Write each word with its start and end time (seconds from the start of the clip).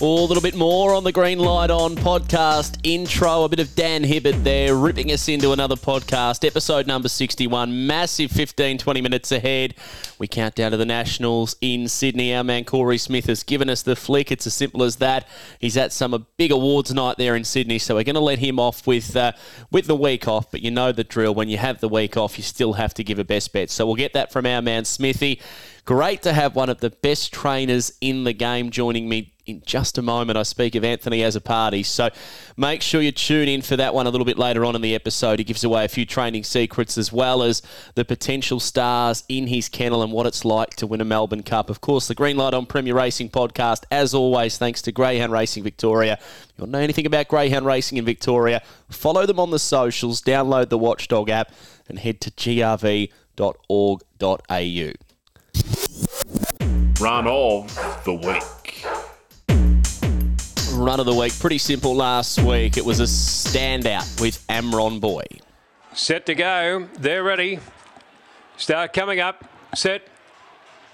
A 0.00 0.04
little 0.04 0.40
bit 0.40 0.54
more 0.54 0.94
on 0.94 1.02
the 1.02 1.10
Green 1.10 1.40
Light 1.40 1.70
On 1.70 1.96
podcast 1.96 2.78
intro. 2.84 3.42
A 3.42 3.48
bit 3.48 3.58
of 3.58 3.74
Dan 3.74 4.04
Hibbert 4.04 4.44
there, 4.44 4.76
ripping 4.76 5.10
us 5.10 5.28
into 5.28 5.50
another 5.50 5.74
podcast, 5.74 6.46
episode 6.46 6.86
number 6.86 7.08
61. 7.08 7.84
Massive 7.84 8.30
15, 8.30 8.78
20 8.78 9.00
minutes 9.00 9.32
ahead. 9.32 9.74
We 10.20 10.28
count 10.28 10.54
down 10.54 10.70
to 10.70 10.76
the 10.76 10.86
Nationals 10.86 11.56
in 11.60 11.88
Sydney. 11.88 12.32
Our 12.32 12.44
man 12.44 12.64
Corey 12.64 12.96
Smith 12.96 13.26
has 13.26 13.42
given 13.42 13.68
us 13.68 13.82
the 13.82 13.96
flick. 13.96 14.30
It's 14.30 14.46
as 14.46 14.54
simple 14.54 14.84
as 14.84 14.96
that. 14.96 15.26
He's 15.58 15.76
at 15.76 15.92
some 15.92 16.26
big 16.36 16.52
awards 16.52 16.94
night 16.94 17.16
there 17.18 17.34
in 17.34 17.42
Sydney, 17.42 17.80
so 17.80 17.96
we're 17.96 18.04
going 18.04 18.14
to 18.14 18.20
let 18.20 18.38
him 18.38 18.60
off 18.60 18.86
with 18.86 19.16
uh, 19.16 19.32
with 19.72 19.88
the 19.88 19.96
week 19.96 20.28
off. 20.28 20.48
But 20.52 20.62
you 20.62 20.70
know 20.70 20.92
the 20.92 21.02
drill. 21.02 21.34
When 21.34 21.48
you 21.48 21.58
have 21.58 21.80
the 21.80 21.88
week 21.88 22.16
off, 22.16 22.38
you 22.38 22.44
still 22.44 22.74
have 22.74 22.94
to 22.94 23.02
give 23.02 23.18
a 23.18 23.24
best 23.24 23.52
bet. 23.52 23.68
So 23.68 23.84
we'll 23.84 23.96
get 23.96 24.12
that 24.12 24.30
from 24.30 24.46
our 24.46 24.62
man 24.62 24.84
Smithy. 24.84 25.40
Great 25.84 26.22
to 26.22 26.34
have 26.34 26.54
one 26.54 26.68
of 26.68 26.78
the 26.78 26.90
best 26.90 27.32
trainers 27.32 27.94
in 28.00 28.22
the 28.22 28.34
game 28.34 28.70
joining 28.70 29.08
me 29.08 29.32
in 29.48 29.62
just 29.64 29.98
a 29.98 30.02
moment. 30.02 30.36
I 30.36 30.42
speak 30.42 30.74
of 30.74 30.84
Anthony 30.84 31.20
Azzopardi. 31.20 31.84
So 31.84 32.10
make 32.56 32.82
sure 32.82 33.00
you 33.00 33.12
tune 33.12 33.48
in 33.48 33.62
for 33.62 33.76
that 33.76 33.94
one 33.94 34.06
a 34.06 34.10
little 34.10 34.24
bit 34.24 34.38
later 34.38 34.64
on 34.64 34.76
in 34.76 34.82
the 34.82 34.94
episode. 34.94 35.38
He 35.38 35.44
gives 35.44 35.64
away 35.64 35.84
a 35.84 35.88
few 35.88 36.04
training 36.04 36.44
secrets 36.44 36.98
as 36.98 37.12
well 37.12 37.42
as 37.42 37.62
the 37.94 38.04
potential 38.04 38.60
stars 38.60 39.24
in 39.28 39.46
his 39.46 39.68
kennel 39.68 40.02
and 40.02 40.12
what 40.12 40.26
it's 40.26 40.44
like 40.44 40.76
to 40.76 40.86
win 40.86 41.00
a 41.00 41.04
Melbourne 41.04 41.42
Cup. 41.42 41.70
Of 41.70 41.80
course, 41.80 42.06
the 42.08 42.14
Green 42.14 42.36
Light 42.36 42.54
on 42.54 42.66
Premier 42.66 42.94
Racing 42.94 43.30
podcast, 43.30 43.84
as 43.90 44.14
always, 44.14 44.58
thanks 44.58 44.82
to 44.82 44.92
Greyhound 44.92 45.32
Racing 45.32 45.62
Victoria. 45.64 46.18
If 46.20 46.54
you 46.58 46.62
want 46.62 46.72
to 46.72 46.78
know 46.78 46.84
anything 46.84 47.06
about 47.06 47.28
Greyhound 47.28 47.64
Racing 47.64 47.98
in 47.98 48.04
Victoria, 48.04 48.62
follow 48.90 49.24
them 49.24 49.40
on 49.40 49.50
the 49.50 49.58
socials, 49.58 50.20
download 50.20 50.68
the 50.68 50.78
Watchdog 50.78 51.30
app, 51.30 51.52
and 51.88 51.98
head 51.98 52.20
to 52.20 52.30
grv.org.au. 52.30 53.08
Run 57.00 57.28
of 57.28 58.04
the 58.04 58.14
week. 58.14 58.57
Run 60.78 61.00
of 61.00 61.06
the 61.06 61.14
week, 61.14 61.36
pretty 61.40 61.58
simple 61.58 61.96
last 61.96 62.40
week. 62.40 62.76
It 62.76 62.84
was 62.84 63.00
a 63.00 63.02
standout 63.02 64.20
with 64.20 64.46
Amron 64.46 65.00
Boy. 65.00 65.24
Set 65.92 66.24
to 66.26 66.36
go. 66.36 66.86
They're 66.96 67.24
ready. 67.24 67.58
Start 68.56 68.92
coming 68.92 69.18
up. 69.18 69.44
Set. 69.74 70.02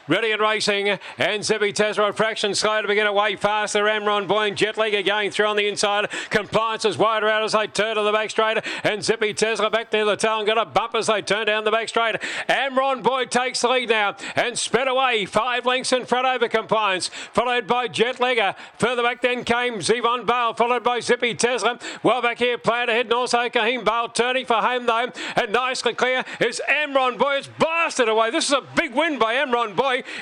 Ready 0.06 0.32
and 0.32 0.40
racing, 0.40 0.98
and 1.18 1.42
Zippy 1.44 1.72
Tesla 1.72 2.12
fraction 2.12 2.54
slow 2.54 2.82
to 2.82 2.88
begin 2.88 3.06
away 3.06 3.36
faster. 3.36 3.84
Amron 3.84 4.28
Boy 4.28 4.48
and 4.48 4.56
Jetleague 4.56 4.98
are 4.98 5.02
going 5.02 5.30
through 5.30 5.46
on 5.46 5.56
the 5.56 5.66
inside. 5.66 6.10
Compliance 6.30 6.84
is 6.84 6.98
wider 6.98 7.28
out 7.28 7.42
as 7.42 7.52
they 7.52 7.66
turn 7.66 7.96
to 7.96 8.02
the 8.02 8.12
back 8.12 8.28
straight, 8.30 8.58
and 8.82 9.02
Zippy 9.02 9.32
Tesla 9.32 9.70
back 9.70 9.92
near 9.92 10.04
the 10.04 10.16
tail 10.16 10.38
and 10.38 10.46
got 10.46 10.58
a 10.58 10.66
bump 10.66 10.94
as 10.94 11.06
they 11.06 11.22
turn 11.22 11.46
down 11.46 11.64
the 11.64 11.70
back 11.70 11.88
straight. 11.88 12.16
Amron 12.50 13.02
Boy 13.02 13.24
takes 13.24 13.62
the 13.62 13.68
lead 13.68 13.88
now 13.88 14.14
and 14.36 14.58
sped 14.58 14.88
away 14.88 15.24
five 15.24 15.64
lengths 15.64 15.92
in 15.92 16.04
front 16.04 16.26
over 16.26 16.48
Compliance, 16.48 17.08
followed 17.08 17.66
by 17.66 17.88
Jet 17.88 18.16
Jetleague. 18.16 18.54
Further 18.78 19.02
back 19.02 19.22
then 19.22 19.42
came 19.42 19.78
Zevon 19.78 20.26
Bale, 20.26 20.52
followed 20.52 20.84
by 20.84 21.00
Zippy 21.00 21.34
Tesla. 21.34 21.78
Well 22.02 22.20
back 22.20 22.38
here, 22.38 22.58
playing 22.58 22.90
ahead, 22.90 23.06
and 23.06 23.14
also 23.14 23.38
Kahim 23.48 23.84
Bale 23.84 24.08
turning 24.08 24.44
for 24.44 24.56
home 24.56 24.84
though, 24.84 25.10
and 25.36 25.52
nicely 25.52 25.94
clear 25.94 26.24
is 26.40 26.60
Amron 26.68 27.16
Boy. 27.16 27.36
It's 27.36 27.48
blasted 27.48 28.10
away. 28.10 28.30
This 28.30 28.48
is 28.48 28.52
a 28.52 28.62
big 28.76 28.94
win 28.94 29.18
by 29.18 29.34
Amron 29.36 29.74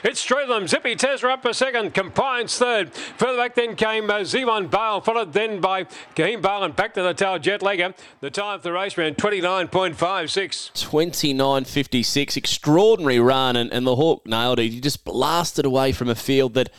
It's 0.05 0.27
them. 0.27 0.67
Zippy 0.67 0.97
Tesla 0.97 1.35
up 1.35 1.43
for 1.43 1.53
second. 1.53 1.95
Compliance 1.95 2.59
third. 2.59 2.93
Further 2.93 3.39
back 3.39 3.55
then 3.55 3.77
came 3.77 4.11
uh, 4.11 4.21
Zevon 4.21 4.71
Bale, 4.71 5.01
followed 5.01 5.33
then 5.33 5.61
by 5.61 5.85
Kahim 6.17 6.43
Bale 6.43 6.65
and 6.65 6.77
back 6.77 6.95
to 6.95 7.03
the 7.03 7.15
tail 7.15 7.39
Jet 7.39 7.61
Legger. 7.61 7.95
The 8.21 8.31
time 8.31 8.57
of 8.57 8.63
the 8.63 8.73
race 8.73 8.99
ran 8.99 9.15
29.56. 9.15 10.73
29.56. 10.73 12.37
Extraordinary 12.37 13.21
run, 13.21 13.57
and, 13.57 13.73
and 13.73 13.87
the 13.87 13.97
Hawk 13.97 14.27
nailed 14.27 14.59
it. 14.59 14.71
He 14.71 14.81
just 14.81 15.05
blasted 15.05 15.65
away 15.65 15.93
from 15.93 16.09
a 16.09 16.15
field 16.15 16.55
that 16.55 16.71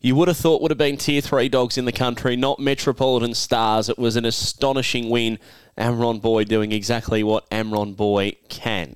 you 0.00 0.14
would 0.14 0.28
have 0.28 0.36
thought 0.36 0.62
would 0.62 0.70
have 0.70 0.78
been 0.78 0.96
tier 0.96 1.20
three 1.20 1.48
dogs 1.48 1.78
in 1.78 1.84
the 1.84 1.92
country, 1.92 2.36
not 2.36 2.60
Metropolitan 2.60 3.34
Stars. 3.34 3.88
It 3.88 3.98
was 3.98 4.16
an 4.16 4.24
astonishing 4.24 5.10
win. 5.10 5.38
Amron 5.76 6.20
Boy 6.20 6.44
doing 6.44 6.72
exactly 6.72 7.22
what 7.22 7.48
Amron 7.50 7.96
Boy 7.96 8.32
can. 8.48 8.94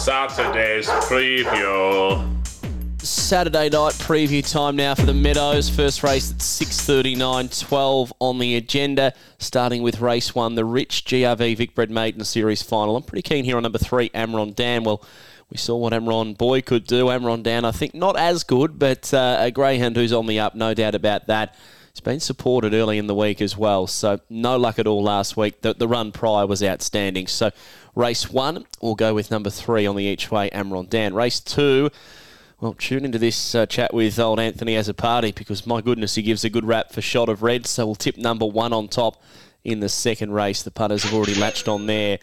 Saturday's 0.00 0.86
preview. 0.86 2.26
Saturday 3.02 3.68
night 3.68 3.92
preview 3.92 4.50
time 4.50 4.74
now 4.74 4.94
for 4.94 5.04
the 5.04 5.12
Meadows. 5.12 5.68
First 5.68 6.02
race 6.02 6.30
at 6.30 6.38
6.39, 6.38 7.68
12 7.68 8.12
on 8.18 8.38
the 8.38 8.56
agenda. 8.56 9.12
Starting 9.38 9.82
with 9.82 10.00
race 10.00 10.34
one, 10.34 10.54
the 10.54 10.64
Rich 10.64 11.04
GRV 11.04 11.54
Vicbred 11.54 11.90
Maiden 11.90 12.24
Series 12.24 12.62
final. 12.62 12.96
I'm 12.96 13.02
pretty 13.02 13.20
keen 13.20 13.44
here 13.44 13.58
on 13.58 13.62
number 13.62 13.76
three, 13.76 14.08
Amron 14.10 14.54
Dan. 14.54 14.84
Well, 14.84 15.04
we 15.50 15.58
saw 15.58 15.76
what 15.76 15.92
Amron 15.92 16.36
Boy 16.36 16.62
could 16.62 16.86
do. 16.86 17.06
Amron 17.06 17.42
Dan, 17.42 17.66
I 17.66 17.70
think, 17.70 17.94
not 17.94 18.18
as 18.18 18.42
good, 18.42 18.78
but 18.78 19.12
uh, 19.12 19.36
a 19.38 19.50
greyhound 19.50 19.96
who's 19.96 20.14
on 20.14 20.26
the 20.26 20.40
up, 20.40 20.54
no 20.54 20.72
doubt 20.72 20.94
about 20.94 21.26
that. 21.26 21.54
He's 22.00 22.04
been 22.14 22.20
supported 22.20 22.72
early 22.72 22.96
in 22.96 23.08
the 23.08 23.14
week 23.14 23.42
as 23.42 23.58
well, 23.58 23.86
so 23.86 24.20
no 24.30 24.56
luck 24.56 24.78
at 24.78 24.86
all 24.86 25.02
last 25.02 25.36
week. 25.36 25.60
The, 25.60 25.74
the 25.74 25.86
run 25.86 26.12
prior 26.12 26.46
was 26.46 26.62
outstanding. 26.62 27.26
So 27.26 27.50
race 27.94 28.30
one, 28.30 28.64
we'll 28.80 28.94
go 28.94 29.12
with 29.12 29.30
number 29.30 29.50
three 29.50 29.84
on 29.84 29.96
the 29.96 30.04
each 30.04 30.30
way, 30.30 30.48
Amron 30.48 30.88
Dan. 30.88 31.12
Race 31.12 31.40
two, 31.40 31.90
well, 32.58 32.72
tune 32.72 33.04
into 33.04 33.18
this 33.18 33.54
uh, 33.54 33.66
chat 33.66 33.92
with 33.92 34.18
old 34.18 34.40
Anthony 34.40 34.76
Azzopardi 34.76 35.34
because 35.34 35.66
my 35.66 35.82
goodness, 35.82 36.14
he 36.14 36.22
gives 36.22 36.42
a 36.42 36.48
good 36.48 36.64
rap 36.64 36.90
for 36.90 37.02
shot 37.02 37.28
of 37.28 37.42
red. 37.42 37.66
So 37.66 37.84
we'll 37.84 37.96
tip 37.96 38.16
number 38.16 38.46
one 38.46 38.72
on 38.72 38.88
top 38.88 39.22
in 39.62 39.80
the 39.80 39.90
second 39.90 40.32
race. 40.32 40.62
The 40.62 40.70
punters 40.70 41.02
have 41.02 41.12
already 41.12 41.34
latched 41.34 41.68
on 41.68 41.84
there 41.84 42.18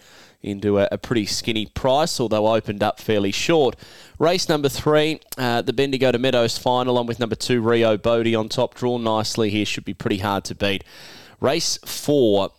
into 0.47 0.80
a, 0.80 0.88
a, 0.91 0.97
pretty 0.97 1.25
skinny 1.25 1.66
price, 1.66 2.19
although 2.19 2.47
opened 2.47 2.81
up 2.81 3.00
fairly 3.00 3.31
short. 3.31 3.75
Race 4.19 4.50
number 4.50 4.69
three, 4.69 5.19
uh, 5.38 5.62
the 5.62 5.74
Bendigo 5.74 6.12
to 6.12 6.18
Meadows 6.18 6.58
final, 6.58 6.97
on 6.97 7.06
with 7.06 7.19
number 7.19 7.35
two, 7.35 7.62
Rio 7.62 7.97
Bodie 7.97 8.35
on 8.35 8.50
top. 8.50 8.75
Drawn 8.75 9.03
nicely 9.03 9.50
here, 9.50 9.66
should 9.66 9.86
be 9.86 9.94
pretty 9.94 10.18
hard 10.18 10.44
to 10.46 10.56
beat. 10.56 10.84
Race 11.40 11.78
four, 11.86 12.52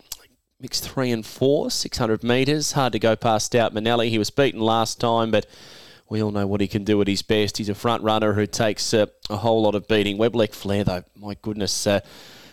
Mix 0.61 0.81
three 0.81 1.11
and 1.11 1.25
four, 1.25 1.71
600 1.71 2.23
metres. 2.23 2.73
Hard 2.73 2.91
to 2.93 2.99
go 2.99 3.15
past 3.15 3.47
Stout 3.47 3.73
Manelli. 3.73 4.09
He 4.09 4.17
was 4.17 4.29
beaten 4.29 4.59
last 4.59 4.99
time, 4.99 5.31
but 5.31 5.45
we 6.09 6.21
all 6.21 6.31
know 6.31 6.47
what 6.47 6.59
he 6.59 6.67
can 6.67 6.83
do 6.83 6.99
at 7.01 7.07
his 7.07 7.21
best. 7.21 7.57
He's 7.57 7.69
a 7.69 7.75
front 7.75 8.03
runner 8.03 8.33
who 8.33 8.45
takes 8.45 8.93
uh, 8.93 9.05
a 9.29 9.37
whole 9.37 9.61
lot 9.61 9.75
of 9.75 9.87
beating. 9.87 10.17
Webleck 10.17 10.53
Flair, 10.53 10.83
though, 10.83 11.03
my 11.15 11.37
goodness, 11.41 11.87
uh, 11.87 12.01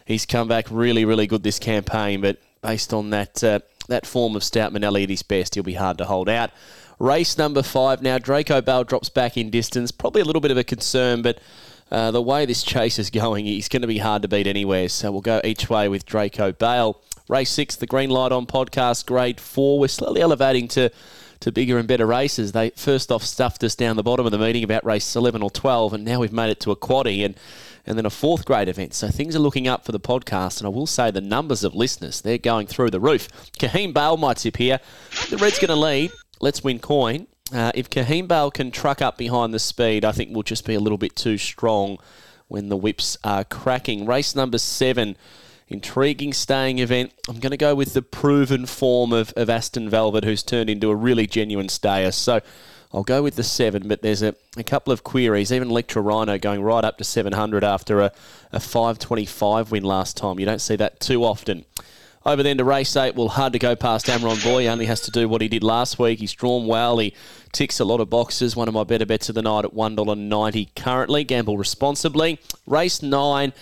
he's 0.05 0.27
come 0.27 0.47
back 0.47 0.67
really, 0.71 1.05
really 1.05 1.27
good 1.27 1.43
this 1.43 1.59
campaign, 1.59 2.21
but 2.21 2.39
based 2.63 2.93
on 2.93 3.11
that 3.11 3.43
uh, 3.43 3.61
that 3.89 4.07
form 4.07 4.37
of 4.37 4.45
Stout 4.45 4.73
Manelli 4.73 5.05
at 5.05 5.11
his 5.11 5.23
best, 5.23 5.55
he'll 5.55 5.65
be 5.65 5.75
hard 5.75 5.99
to 5.99 6.05
hold 6.05 6.29
out. 6.29 6.51
Race 6.99 7.37
number 7.37 7.63
five 7.63 8.01
now. 8.01 8.19
Draco 8.19 8.61
Bale 8.61 8.85
drops 8.85 9.09
back 9.09 9.37
in 9.37 9.51
distance. 9.51 9.91
Probably 9.91 10.23
a 10.23 10.25
little 10.25 10.41
bit 10.41 10.51
of 10.51 10.57
a 10.57 10.65
concern, 10.65 11.23
but 11.23 11.39
uh, 11.91 12.11
the 12.11 12.23
way 12.23 12.47
this 12.47 12.63
chase 12.63 12.99
is 12.99 13.11
going, 13.11 13.45
he's 13.45 13.69
going 13.69 13.83
to 13.83 13.89
be 13.89 13.99
hard 13.99 14.23
to 14.23 14.29
beat 14.29 14.47
anywhere. 14.47 14.89
So 14.89 15.13
we'll 15.13 15.21
go 15.21 15.41
each 15.45 15.69
way 15.69 15.89
with 15.89 16.07
Draco 16.07 16.53
Bale. 16.53 17.01
Race 17.29 17.51
six, 17.51 17.77
the 17.77 17.87
Green 17.87 18.11
Light 18.11 18.33
on 18.33 18.47
podcast, 18.47 19.07
grade 19.07 19.41
four. 19.41 19.79
We're 19.79 19.89
slowly 19.89 20.21
elevating 20.21 20.69
to 20.69 20.91
to 21.41 21.53
bigger 21.53 21.79
and 21.79 21.87
better 21.87 22.07
races. 22.07 22.53
They 22.53 22.71
first 22.71 23.13
off 23.13 23.23
stuffed 23.23 23.63
us 23.63 23.75
down 23.75 23.97
the 23.97 24.03
bottom 24.03 24.27
of 24.27 24.33
the 24.33 24.39
meeting 24.39 24.65
about 24.65 24.85
race 24.85 25.15
11 25.15 25.43
or 25.43 25.51
12, 25.51 25.93
and 25.93 26.05
now 26.05 26.21
we've 26.21 26.33
made 26.33 26.51
it 26.51 26.61
to 26.61 26.71
a 26.71 26.77
quaddy 26.77 27.25
and, 27.25 27.35
and 27.87 27.97
then 27.97 28.07
a 28.07 28.11
fourth 28.11 28.45
grade 28.45 28.69
event. 28.69 28.95
So 28.95 29.09
things 29.09 29.37
are 29.37 29.41
looking 29.41 29.69
up 29.69 29.85
for 29.85 29.93
the 29.93 30.01
podcast, 30.01 30.59
and 30.59 30.67
I 30.67 30.71
will 30.71 30.87
say 30.87 31.11
the 31.11 31.21
numbers 31.21 31.65
of 31.65 31.75
listeners, 31.75 32.21
they're 32.21 32.39
going 32.39 32.67
through 32.67 32.91
the 32.91 33.01
roof. 33.01 33.29
Kahim 33.59 33.93
Bale 33.93 34.17
might 34.17 34.39
tip 34.39 34.57
here. 34.57 34.81
The 35.31 35.37
Red's 35.37 35.59
going 35.59 35.69
to 35.69 35.77
lead. 35.77 36.11
Let's 36.41 36.65
win 36.65 36.79
coin. 36.81 37.27
Uh, 37.53 37.71
if 37.75 37.89
Kahim 37.89 38.27
Bale 38.27 38.51
can 38.51 38.71
truck 38.71 39.01
up 39.01 39.17
behind 39.17 39.55
the 39.55 39.59
speed, 39.59 40.05
I 40.05 40.13
think 40.13 40.31
we'll 40.33 40.43
just 40.43 40.67
be 40.67 40.75
a 40.75 40.81
little 40.81 40.99
bit 40.99 41.15
too 41.15 41.39
strong 41.39 41.99
when 42.49 42.69
the 42.69 42.77
whips 42.77 43.17
are 43.23 43.45
cracking. 43.45 44.05
Race 44.05 44.35
number 44.35 44.59
seven 44.59 45.17
intriguing 45.69 46.33
staying 46.33 46.79
event. 46.79 47.13
I'm 47.29 47.39
going 47.41 47.51
to 47.51 47.57
go 47.57 47.75
with 47.75 47.95
the 47.95 48.03
proven 48.03 48.67
form 48.67 49.13
of, 49.13 49.33
of 49.37 49.51
Aston 49.51 49.89
Velvet, 49.89 50.25
who's 50.25 50.43
turned 50.43 50.71
into 50.71 50.91
a 50.91 50.95
really 50.95 51.27
genuine 51.27 51.69
stayer. 51.69 52.13
So 52.13 52.41
I'll 52.97 53.03
go 53.03 53.23
with 53.23 53.37
the 53.37 53.43
seven, 53.43 53.89
but 53.89 54.01
there's 54.01 54.23
a, 54.23 54.35
a 54.57 54.65
couple 54.65 54.91
of 54.91 55.05
queries. 55.05 55.53
Even 55.53 55.69
Electra 55.69 56.01
Rhino 56.01 56.39
going 56.39 56.63
right 56.63 56.83
up 56.83 56.97
to 56.97 57.05
700 57.05 57.63
after 57.63 58.01
a, 58.01 58.11
a 58.53 58.59
525 58.59 59.71
win 59.71 59.85
last 59.85 60.17
time. 60.17 60.41
You 60.41 60.47
don't 60.47 60.63
see 60.63 60.77
that 60.77 60.99
too 60.99 61.23
often. 61.23 61.67
Over 62.25 62.43
then 62.43 62.57
to 62.57 62.65
race 62.65 62.97
eight, 62.97 63.15
well, 63.15 63.29
hard 63.29 63.53
to 63.53 63.59
go 63.59 63.77
past 63.77 64.07
Amron 64.07 64.43
Boy. 64.43 64.63
He 64.63 64.69
only 64.69 64.87
has 64.87 65.03
to 65.03 65.11
do 65.11 65.29
what 65.29 65.43
he 65.43 65.49
did 65.49 65.63
last 65.63 65.99
week. 65.99 66.21
He's 66.21 66.33
drawn 66.33 66.67
well. 66.67 66.97
He 66.97 67.13
ticks 67.53 67.81
a 67.81 67.85
lot 67.85 68.01
of 68.01 68.09
boxes. 68.09 68.57
One 68.57 68.67
of 68.67 68.73
my 68.73 68.83
better 68.83 69.05
bets 69.05 69.29
of 69.29 69.35
the 69.35 69.43
night 69.43 69.67
at 69.67 69.75
$1.90 69.75 70.75
currently. 70.75 71.23
Gamble 71.23 71.59
responsibly. 71.59 72.41
Race 72.67 73.03
nine, 73.03 73.53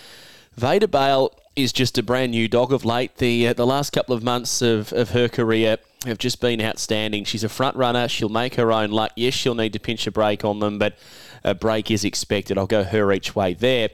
Vader 0.55 0.87
Bale 0.87 1.37
is 1.55 1.71
just 1.71 1.97
a 1.97 2.03
brand 2.03 2.31
new 2.31 2.47
dog 2.47 2.73
of 2.73 2.85
late. 2.85 3.17
The 3.17 3.49
uh, 3.49 3.53
the 3.53 3.65
last 3.65 3.91
couple 3.91 4.15
of 4.15 4.23
months 4.23 4.61
of, 4.61 4.91
of 4.93 5.11
her 5.11 5.27
career 5.27 5.77
have 6.05 6.17
just 6.17 6.39
been 6.41 6.61
outstanding. 6.61 7.23
She's 7.23 7.43
a 7.43 7.49
front 7.49 7.75
runner. 7.75 8.07
She'll 8.07 8.29
make 8.29 8.55
her 8.55 8.71
own 8.71 8.91
luck. 8.91 9.11
Yes, 9.15 9.33
she'll 9.33 9.55
need 9.55 9.73
to 9.73 9.79
pinch 9.79 10.05
a 10.07 10.11
break 10.11 10.45
on 10.45 10.59
them, 10.59 10.77
but 10.77 10.97
a 11.43 11.55
break 11.55 11.89
is 11.89 12.03
expected. 12.03 12.57
I'll 12.57 12.67
go 12.67 12.83
her 12.83 13.11
each 13.11 13.35
way 13.35 13.53
there. 13.53 13.89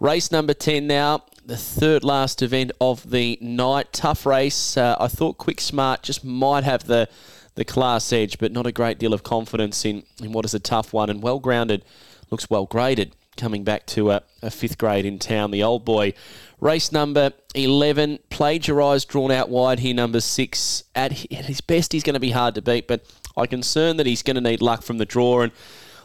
Race 0.00 0.30
number 0.30 0.54
10 0.54 0.86
now, 0.86 1.24
the 1.44 1.56
third 1.56 2.04
last 2.04 2.42
event 2.42 2.70
of 2.80 3.10
the 3.10 3.38
night. 3.40 3.92
Tough 3.92 4.26
race. 4.26 4.76
Uh, 4.76 4.96
I 5.00 5.08
thought 5.08 5.38
Quick 5.38 5.60
Smart 5.60 6.02
just 6.02 6.24
might 6.24 6.64
have 6.64 6.84
the 6.84 7.08
the 7.54 7.64
class 7.64 8.12
edge, 8.12 8.38
but 8.38 8.52
not 8.52 8.66
a 8.66 8.72
great 8.72 9.00
deal 9.00 9.12
of 9.12 9.24
confidence 9.24 9.84
in, 9.84 10.04
in 10.22 10.30
what 10.30 10.44
is 10.44 10.54
a 10.54 10.60
tough 10.60 10.92
one 10.92 11.10
and 11.10 11.20
well 11.20 11.40
grounded. 11.40 11.84
Looks 12.30 12.48
well 12.48 12.66
graded 12.66 13.12
coming 13.36 13.64
back 13.64 13.84
to 13.86 14.12
a, 14.12 14.22
a, 14.42 14.50
fifth 14.50 14.78
grade 14.78 15.04
in 15.04 15.18
town. 15.18 15.50
The 15.50 15.62
old 15.62 15.84
boy. 15.84 16.12
Race 16.60 16.90
number 16.90 17.32
11, 17.54 18.18
plagiarised, 18.30 19.08
drawn 19.08 19.30
out 19.30 19.48
wide 19.48 19.78
here, 19.78 19.94
number 19.94 20.20
six. 20.20 20.82
At 20.94 21.12
his 21.12 21.60
best, 21.60 21.92
he's 21.92 22.02
going 22.02 22.14
to 22.14 22.20
be 22.20 22.32
hard 22.32 22.56
to 22.56 22.62
beat, 22.62 22.88
but 22.88 23.04
I'm 23.36 23.46
concerned 23.46 23.98
that 24.00 24.06
he's 24.06 24.22
going 24.24 24.34
to 24.34 24.40
need 24.40 24.60
luck 24.60 24.82
from 24.82 24.98
the 24.98 25.04
draw. 25.04 25.42
And 25.42 25.52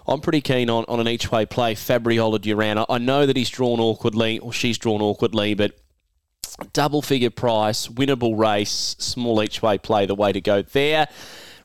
I'm 0.07 0.21
pretty 0.21 0.41
keen 0.41 0.69
on, 0.69 0.85
on 0.87 0.99
an 0.99 1.07
each 1.07 1.31
way 1.31 1.47
play, 1.47 1.73
Fabriola 1.73 2.39
Duran. 2.39 2.85
I 2.87 2.97
know 2.99 3.25
that 3.25 3.35
he's 3.35 3.49
drawn 3.49 3.79
awkwardly, 3.79 4.37
or 4.39 4.53
she's 4.53 4.77
drawn 4.77 5.01
awkwardly, 5.01 5.55
but 5.55 5.75
double 6.71 7.01
figure 7.01 7.31
price, 7.31 7.87
winnable 7.87 8.37
race, 8.37 8.95
small 8.99 9.41
each 9.41 9.63
way 9.63 9.79
play, 9.79 10.05
the 10.05 10.13
way 10.13 10.31
to 10.31 10.41
go 10.41 10.61
there. 10.61 11.07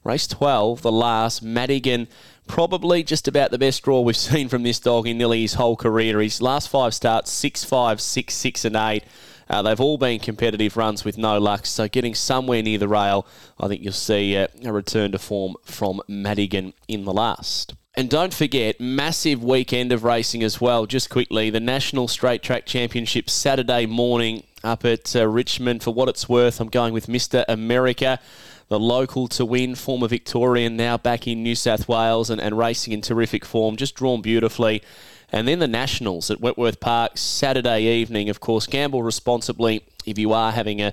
Race 0.02 0.26
12, 0.26 0.80
the 0.80 0.92
last, 0.92 1.42
Madigan, 1.42 2.08
probably 2.48 3.02
just 3.02 3.28
about 3.28 3.50
the 3.50 3.58
best 3.58 3.82
draw 3.84 4.00
we've 4.00 4.16
seen 4.30 4.48
from 4.48 4.62
this 4.64 4.80
dog 4.80 5.06
in 5.06 5.18
nearly 5.18 5.42
his 5.42 5.54
whole 5.54 5.76
career. 5.76 6.20
His 6.20 6.42
last 6.42 6.68
five 6.68 6.94
starts, 6.94 7.30
6 7.30 7.64
5, 7.64 8.00
6 8.00 8.34
6 8.34 8.64
and 8.64 8.76
8. 8.76 9.04
Uh, 9.50 9.62
they've 9.62 9.80
all 9.80 9.96
been 9.96 10.18
competitive 10.18 10.76
runs 10.76 11.04
with 11.04 11.16
no 11.16 11.38
luck, 11.38 11.64
so 11.64 11.88
getting 11.88 12.14
somewhere 12.14 12.62
near 12.62 12.78
the 12.78 12.88
rail, 12.88 13.26
I 13.58 13.68
think 13.68 13.82
you'll 13.82 13.92
see 13.94 14.36
uh, 14.36 14.48
a 14.64 14.72
return 14.72 15.12
to 15.12 15.18
form 15.18 15.56
from 15.64 16.02
Madigan 16.06 16.74
in 16.86 17.04
the 17.04 17.12
last. 17.12 17.74
And 17.94 18.10
don't 18.10 18.34
forget, 18.34 18.78
massive 18.78 19.42
weekend 19.42 19.90
of 19.90 20.04
racing 20.04 20.42
as 20.42 20.60
well. 20.60 20.86
Just 20.86 21.10
quickly, 21.10 21.50
the 21.50 21.60
National 21.60 22.06
Straight 22.06 22.42
Track 22.42 22.66
Championship 22.66 23.28
Saturday 23.30 23.86
morning 23.86 24.44
up 24.62 24.84
at 24.84 25.16
uh, 25.16 25.26
Richmond. 25.26 25.82
For 25.82 25.92
what 25.92 26.08
it's 26.08 26.28
worth, 26.28 26.60
I'm 26.60 26.68
going 26.68 26.92
with 26.92 27.06
Mr. 27.06 27.44
America, 27.48 28.20
the 28.68 28.78
local 28.78 29.28
to 29.28 29.44
win, 29.44 29.74
former 29.74 30.08
Victorian, 30.08 30.76
now 30.76 30.96
back 30.96 31.26
in 31.26 31.42
New 31.42 31.54
South 31.54 31.88
Wales 31.88 32.30
and, 32.30 32.40
and 32.40 32.56
racing 32.56 32.92
in 32.92 33.00
terrific 33.00 33.44
form, 33.44 33.76
just 33.76 33.94
drawn 33.94 34.20
beautifully. 34.20 34.82
And 35.30 35.46
then 35.46 35.58
the 35.58 35.68
Nationals 35.68 36.30
at 36.30 36.40
Wentworth 36.40 36.80
Park 36.80 37.18
Saturday 37.18 37.84
evening. 37.84 38.28
Of 38.28 38.40
course, 38.40 38.66
gamble 38.66 39.02
responsibly 39.02 39.84
if 40.06 40.18
you 40.18 40.32
are 40.32 40.52
having 40.52 40.80
a, 40.80 40.92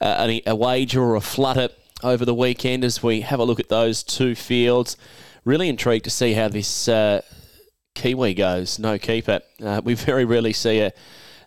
a, 0.00 0.42
a 0.46 0.54
wager 0.54 1.02
or 1.02 1.16
a 1.16 1.20
flutter 1.20 1.68
over 2.02 2.24
the 2.24 2.34
weekend 2.34 2.84
as 2.84 3.02
we 3.02 3.22
have 3.22 3.40
a 3.40 3.44
look 3.44 3.60
at 3.60 3.68
those 3.68 4.02
two 4.02 4.34
fields 4.34 4.96
really 5.44 5.68
intrigued 5.68 6.04
to 6.04 6.10
see 6.10 6.34
how 6.34 6.48
this 6.48 6.88
uh, 6.88 7.22
Kiwi 7.94 8.34
goes. 8.34 8.78
No 8.78 8.98
keeper. 8.98 9.40
Uh, 9.62 9.80
we 9.82 9.94
very 9.94 10.24
rarely 10.24 10.52
see 10.52 10.80
a, 10.80 10.92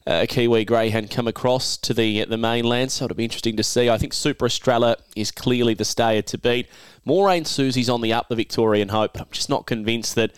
a 0.07 0.28
Kiwi 0.28 0.66
greyhound 0.66 1.12
come 1.12 1.28
across 1.28 1.78
to 1.78 1.94
the 1.94 2.25
the 2.25 2.38
mainland, 2.38 2.92
so 2.92 3.06
it'll 3.06 3.16
be 3.16 3.24
interesting 3.24 3.57
to 3.57 3.63
see. 3.63 3.90
I 3.90 3.98
think 3.98 4.13
Super 4.13 4.46
Estrella 4.46 4.98
is 5.16 5.31
clearly 5.31 5.74
the 5.74 5.86
stayer 5.86 6.22
to 6.24 6.38
beat. 6.38 6.68
Moraine 7.06 7.46
Susie's 7.46 7.90
on 7.90 8.01
the 8.01 8.13
up, 8.13 8.30
the 8.30 8.36
Victorian 8.36 8.90
Hope, 8.90 9.13
but 9.13 9.22
I'm 9.22 9.28
just 9.31 9.50
not 9.50 9.66
convinced 9.66 10.16
that. 10.16 10.31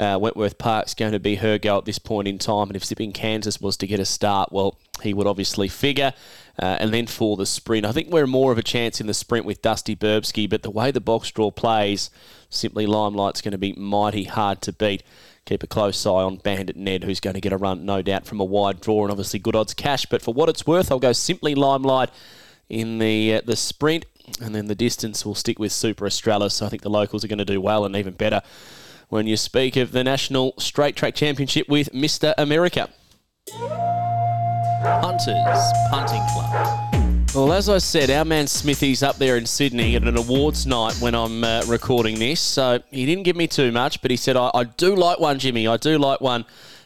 Uh, 0.00 0.16
Wentworth 0.16 0.58
Park's 0.58 0.94
going 0.94 1.10
to 1.10 1.18
be 1.18 1.34
her 1.34 1.58
go 1.58 1.76
at 1.78 1.84
this 1.84 1.98
point 1.98 2.28
in 2.28 2.38
time. 2.38 2.68
And 2.68 2.76
if 2.76 2.84
Zipping 2.84 3.10
Kansas 3.10 3.60
was 3.60 3.76
to 3.78 3.86
get 3.88 3.98
a 3.98 4.04
start, 4.04 4.52
well, 4.52 4.78
he 5.02 5.12
would 5.12 5.26
obviously 5.26 5.66
figure. 5.66 6.12
Uh, 6.58 6.76
and 6.80 6.92
then 6.92 7.06
for 7.06 7.36
the 7.36 7.46
sprint, 7.46 7.86
I 7.86 7.92
think 7.92 8.10
we're 8.10 8.26
more 8.26 8.50
of 8.50 8.58
a 8.58 8.62
chance 8.62 9.00
in 9.00 9.06
the 9.06 9.14
sprint 9.14 9.46
with 9.46 9.62
Dusty 9.62 9.94
Burbsky, 9.94 10.50
but 10.50 10.62
the 10.62 10.70
way 10.70 10.90
the 10.90 11.00
box 11.00 11.30
draw 11.30 11.52
plays, 11.52 12.10
Simply 12.50 12.84
Limelight's 12.84 13.40
going 13.40 13.52
to 13.52 13.58
be 13.58 13.72
mighty 13.74 14.24
hard 14.24 14.60
to 14.62 14.72
beat. 14.72 15.04
Keep 15.46 15.62
a 15.62 15.68
close 15.68 16.04
eye 16.04 16.10
on 16.10 16.36
Bandit 16.36 16.76
Ned, 16.76 17.04
who's 17.04 17.20
going 17.20 17.34
to 17.34 17.40
get 17.40 17.52
a 17.52 17.56
run, 17.56 17.86
no 17.86 18.02
doubt, 18.02 18.26
from 18.26 18.40
a 18.40 18.44
wide 18.44 18.80
draw 18.80 19.02
and 19.02 19.10
obviously 19.10 19.38
good 19.38 19.54
odds 19.54 19.72
cash. 19.72 20.04
But 20.06 20.20
for 20.20 20.34
what 20.34 20.48
it's 20.48 20.66
worth, 20.66 20.90
I'll 20.90 20.98
go 20.98 21.12
Simply 21.12 21.54
Limelight 21.54 22.10
in 22.68 22.98
the 22.98 23.34
uh, 23.34 23.40
the 23.46 23.56
sprint, 23.56 24.04
and 24.42 24.54
then 24.54 24.66
the 24.66 24.74
distance 24.74 25.24
will 25.24 25.34
stick 25.34 25.58
with 25.58 25.72
Super 25.72 26.06
Australis. 26.06 26.54
So 26.54 26.66
I 26.66 26.68
think 26.68 26.82
the 26.82 26.90
locals 26.90 27.24
are 27.24 27.28
going 27.28 27.38
to 27.38 27.44
do 27.44 27.60
well 27.60 27.84
and 27.84 27.96
even 27.96 28.14
better 28.14 28.42
when 29.08 29.26
you 29.26 29.36
speak 29.36 29.76
of 29.76 29.92
the 29.92 30.04
National 30.04 30.54
Straight 30.58 30.96
Track 30.96 31.14
Championship 31.14 31.68
with 31.68 31.92
Mr. 31.92 32.34
America. 32.36 32.90
Punters 34.82 35.72
Punting 35.90 36.22
Club. 36.32 37.34
Well, 37.34 37.52
as 37.52 37.68
I 37.68 37.78
said, 37.78 38.10
our 38.10 38.24
man 38.24 38.46
Smithy's 38.46 39.02
up 39.02 39.16
there 39.16 39.36
in 39.36 39.44
Sydney 39.44 39.96
at 39.96 40.04
an 40.04 40.16
awards 40.16 40.66
night 40.66 40.94
when 41.00 41.14
I'm 41.14 41.42
uh, 41.42 41.64
recording 41.66 42.18
this. 42.18 42.40
So 42.40 42.80
he 42.90 43.04
didn't 43.04 43.24
give 43.24 43.34
me 43.34 43.48
too 43.48 43.72
much, 43.72 44.00
but 44.00 44.10
he 44.10 44.16
said, 44.16 44.36
I, 44.36 44.50
I 44.54 44.64
do 44.64 44.94
like 44.94 45.18
one, 45.18 45.38
Jimmy. 45.38 45.66
I 45.66 45.78
do 45.78 45.98
like 45.98 46.20
one 46.20 46.44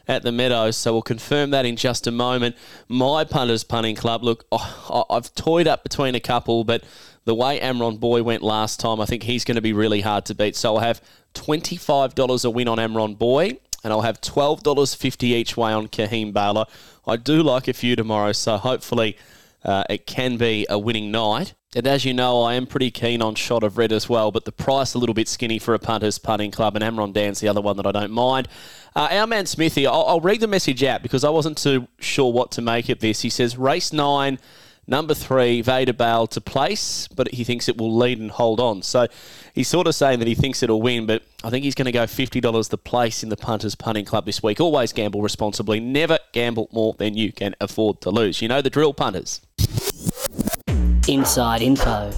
at 0.09 0.23
the 0.23 0.33
Meadows. 0.33 0.77
So 0.77 0.93
we'll 0.93 1.03
confirm 1.03 1.51
that 1.51 1.67
in 1.67 1.77
just 1.77 2.07
a 2.07 2.11
moment. 2.11 2.57
My 2.89 3.25
punters 3.25 3.63
punting 3.63 3.97
club. 3.97 4.25
Look, 4.25 4.47
oh, 4.51 5.05
I've 5.11 5.35
toyed 5.35 5.69
up 5.69 5.83
between 5.83 6.15
a 6.15 6.21
couple, 6.21 6.65
but 6.65 6.85
the 7.25 7.35
way 7.35 7.61
Amron 7.61 8.01
Boy 8.01 8.23
went 8.23 8.43
last 8.43 8.81
time, 8.81 9.01
I 9.01 9.07
think 9.07 9.23
he's 9.25 9.45
going 9.45 9.57
to 9.57 9.63
be 9.63 9.75
really 9.75 10.01
hard 10.01 10.25
to 10.27 10.35
beat. 10.35 10.57
So 10.57 10.77
I'll 10.77 10.83
have 10.83 11.03
$25 11.35 12.45
a 12.45 12.51
win 12.51 12.69
on 12.69 12.79
Amron 12.79 13.19
Boy, 13.19 13.59
and 13.83 13.93
I'll 13.93 14.03
have 14.03 14.21
$12.50 14.21 15.23
each 15.23 15.57
way 15.57 15.73
on 15.73 15.89
Kahim 15.89 16.33
Baylor. 16.33 16.67
I 17.07 17.17
do 17.17 17.43
like 17.43 17.69
a 17.69 17.73
few 17.73 17.97
tomorrow, 17.97 18.33
so 18.33 18.57
hopefully 18.57 19.17
uh, 19.65 19.85
it 19.91 20.07
can 20.07 20.37
be 20.37 20.67
a 20.69 20.79
winning 20.79 21.11
night. 21.11 21.55
And 21.75 21.87
as 21.87 22.05
you 22.05 22.13
know, 22.13 22.43
I 22.43 22.55
am 22.55 22.67
pretty 22.67 22.91
keen 22.91 23.23
on 23.23 23.35
Shot 23.35 23.63
of 23.63 23.79
Red 23.79 23.93
as 23.93 24.07
well, 24.07 24.31
but 24.31 24.45
the 24.45 24.53
price 24.53 24.93
a 24.93 24.99
little 24.99 25.15
bit 25.15 25.27
skinny 25.27 25.59
for 25.59 25.73
a 25.73 25.79
punters 25.79 26.19
punting 26.19 26.51
club, 26.51 26.77
and 26.77 26.85
Amron 26.85 27.15
Dan's 27.15 27.41
the 27.41 27.49
other 27.49 27.63
one 27.63 27.77
that 27.79 27.87
I 27.87 27.93
don't 27.93 28.11
mind. 28.11 28.47
Uh, 28.95 29.09
our 29.11 29.27
man 29.27 29.47
Smithy, 29.47 29.87
I'll, 29.87 30.05
I'll 30.07 30.21
read 30.21 30.41
the 30.41 30.47
message 30.47 30.85
out 30.85 31.03
because 31.03 31.25
I 31.25 31.31
wasn't 31.31 31.57
too 31.57 31.89
sure 31.99 32.31
what 32.31 32.51
to 32.53 32.63
make 32.63 32.91
of 32.91 32.99
this. 32.99 33.23
He 33.23 33.31
says, 33.31 33.57
race 33.57 33.91
nine 33.91 34.39
Number 34.87 35.15
three, 35.15 35.63
Vader 35.63 35.93
Bale 35.93 36.27
to 36.27 36.41
place, 36.41 37.07
but 37.09 37.29
he 37.29 37.45
thinks 37.45 37.69
it 37.69 37.79
will 37.79 37.97
lead 37.97 38.19
and 38.19 38.33
hold 38.33 38.59
on. 38.59 38.83
So 38.83 39.07
he's 39.55 39.69
sort 39.69 39.87
of 39.87 39.95
saying 39.95 40.19
that 40.19 40.27
he 40.27 40.35
thinks 40.35 40.63
it'll 40.63 40.83
win, 40.83 41.07
but 41.07 41.23
I 41.45 41.51
think 41.51 41.65
he's 41.65 41.77
going 41.77 41.87
to 41.87 41.93
go 41.93 42.03
$50 42.03 42.69
the 42.69 42.79
place 42.79 43.23
in 43.23 43.29
the 43.29 43.37
Punters 43.37 43.77
Punting 43.77 44.05
Club 44.05 44.27
this 44.27 44.43
week. 44.43 44.61
Always 44.61 44.93
gamble 44.93 45.23
responsibly. 45.23 45.79
Never 45.79 46.19
gamble 46.33 46.69
more 46.73 46.95
than 46.95 47.17
you 47.17 47.33
can 47.33 47.55
afford 47.61 48.01
to 48.01 48.11
lose. 48.11 48.43
You 48.43 48.49
know 48.49 48.61
the 48.61 48.71
drill, 48.71 48.93
punters. 48.93 49.41
Inside 51.07 51.63
info. 51.63 52.13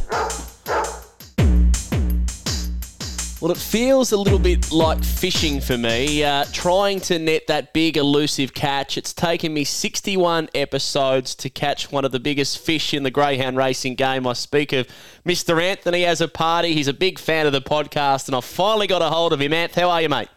Well, 3.44 3.52
it 3.52 3.58
feels 3.58 4.12
a 4.12 4.16
little 4.16 4.38
bit 4.38 4.72
like 4.72 5.04
fishing 5.04 5.60
for 5.60 5.76
me, 5.76 6.24
uh, 6.24 6.46
trying 6.50 6.98
to 7.00 7.18
net 7.18 7.46
that 7.48 7.74
big 7.74 7.98
elusive 7.98 8.54
catch. 8.54 8.96
It's 8.96 9.12
taken 9.12 9.52
me 9.52 9.64
61 9.64 10.48
episodes 10.54 11.34
to 11.34 11.50
catch 11.50 11.92
one 11.92 12.06
of 12.06 12.12
the 12.12 12.20
biggest 12.20 12.58
fish 12.58 12.94
in 12.94 13.02
the 13.02 13.10
greyhound 13.10 13.58
racing 13.58 13.96
game. 13.96 14.26
I 14.26 14.32
speak 14.32 14.72
of 14.72 14.88
Mr. 15.26 15.62
Anthony 15.62 16.04
Azzopardi. 16.04 16.72
He's 16.72 16.88
a 16.88 16.94
big 16.94 17.18
fan 17.18 17.44
of 17.44 17.52
the 17.52 17.60
podcast, 17.60 18.28
and 18.28 18.34
I 18.34 18.40
finally 18.40 18.86
got 18.86 19.02
a 19.02 19.10
hold 19.10 19.34
of 19.34 19.42
him. 19.42 19.52
Anth, 19.52 19.74
how 19.74 19.90
are 19.90 20.00
you, 20.00 20.08
mate? 20.08 20.30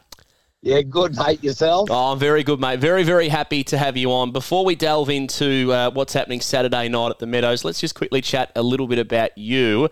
Yeah, 0.61 0.81
good, 0.81 1.15
mate. 1.15 1.41
Yourself? 1.41 1.89
Oh, 1.89 2.11
I'm 2.11 2.19
very 2.19 2.43
good, 2.43 2.59
mate. 2.59 2.81
Very, 2.81 3.03
very 3.03 3.29
happy 3.29 3.63
to 3.65 3.77
have 3.77 3.95
you 3.95 4.11
on. 4.11 4.33
Before 4.33 4.65
we 4.65 4.75
delve 4.75 5.09
into 5.09 5.71
uh, 5.71 5.91
what's 5.91 6.11
happening 6.11 6.41
Saturday 6.41 6.89
night 6.89 7.11
at 7.11 7.19
the 7.19 7.25
Meadows, 7.25 7.63
let's 7.63 7.79
just 7.79 7.95
quickly 7.95 8.19
chat 8.19 8.51
a 8.57 8.61
little 8.61 8.85
bit 8.85 8.99
about 8.99 9.37
you. 9.37 9.87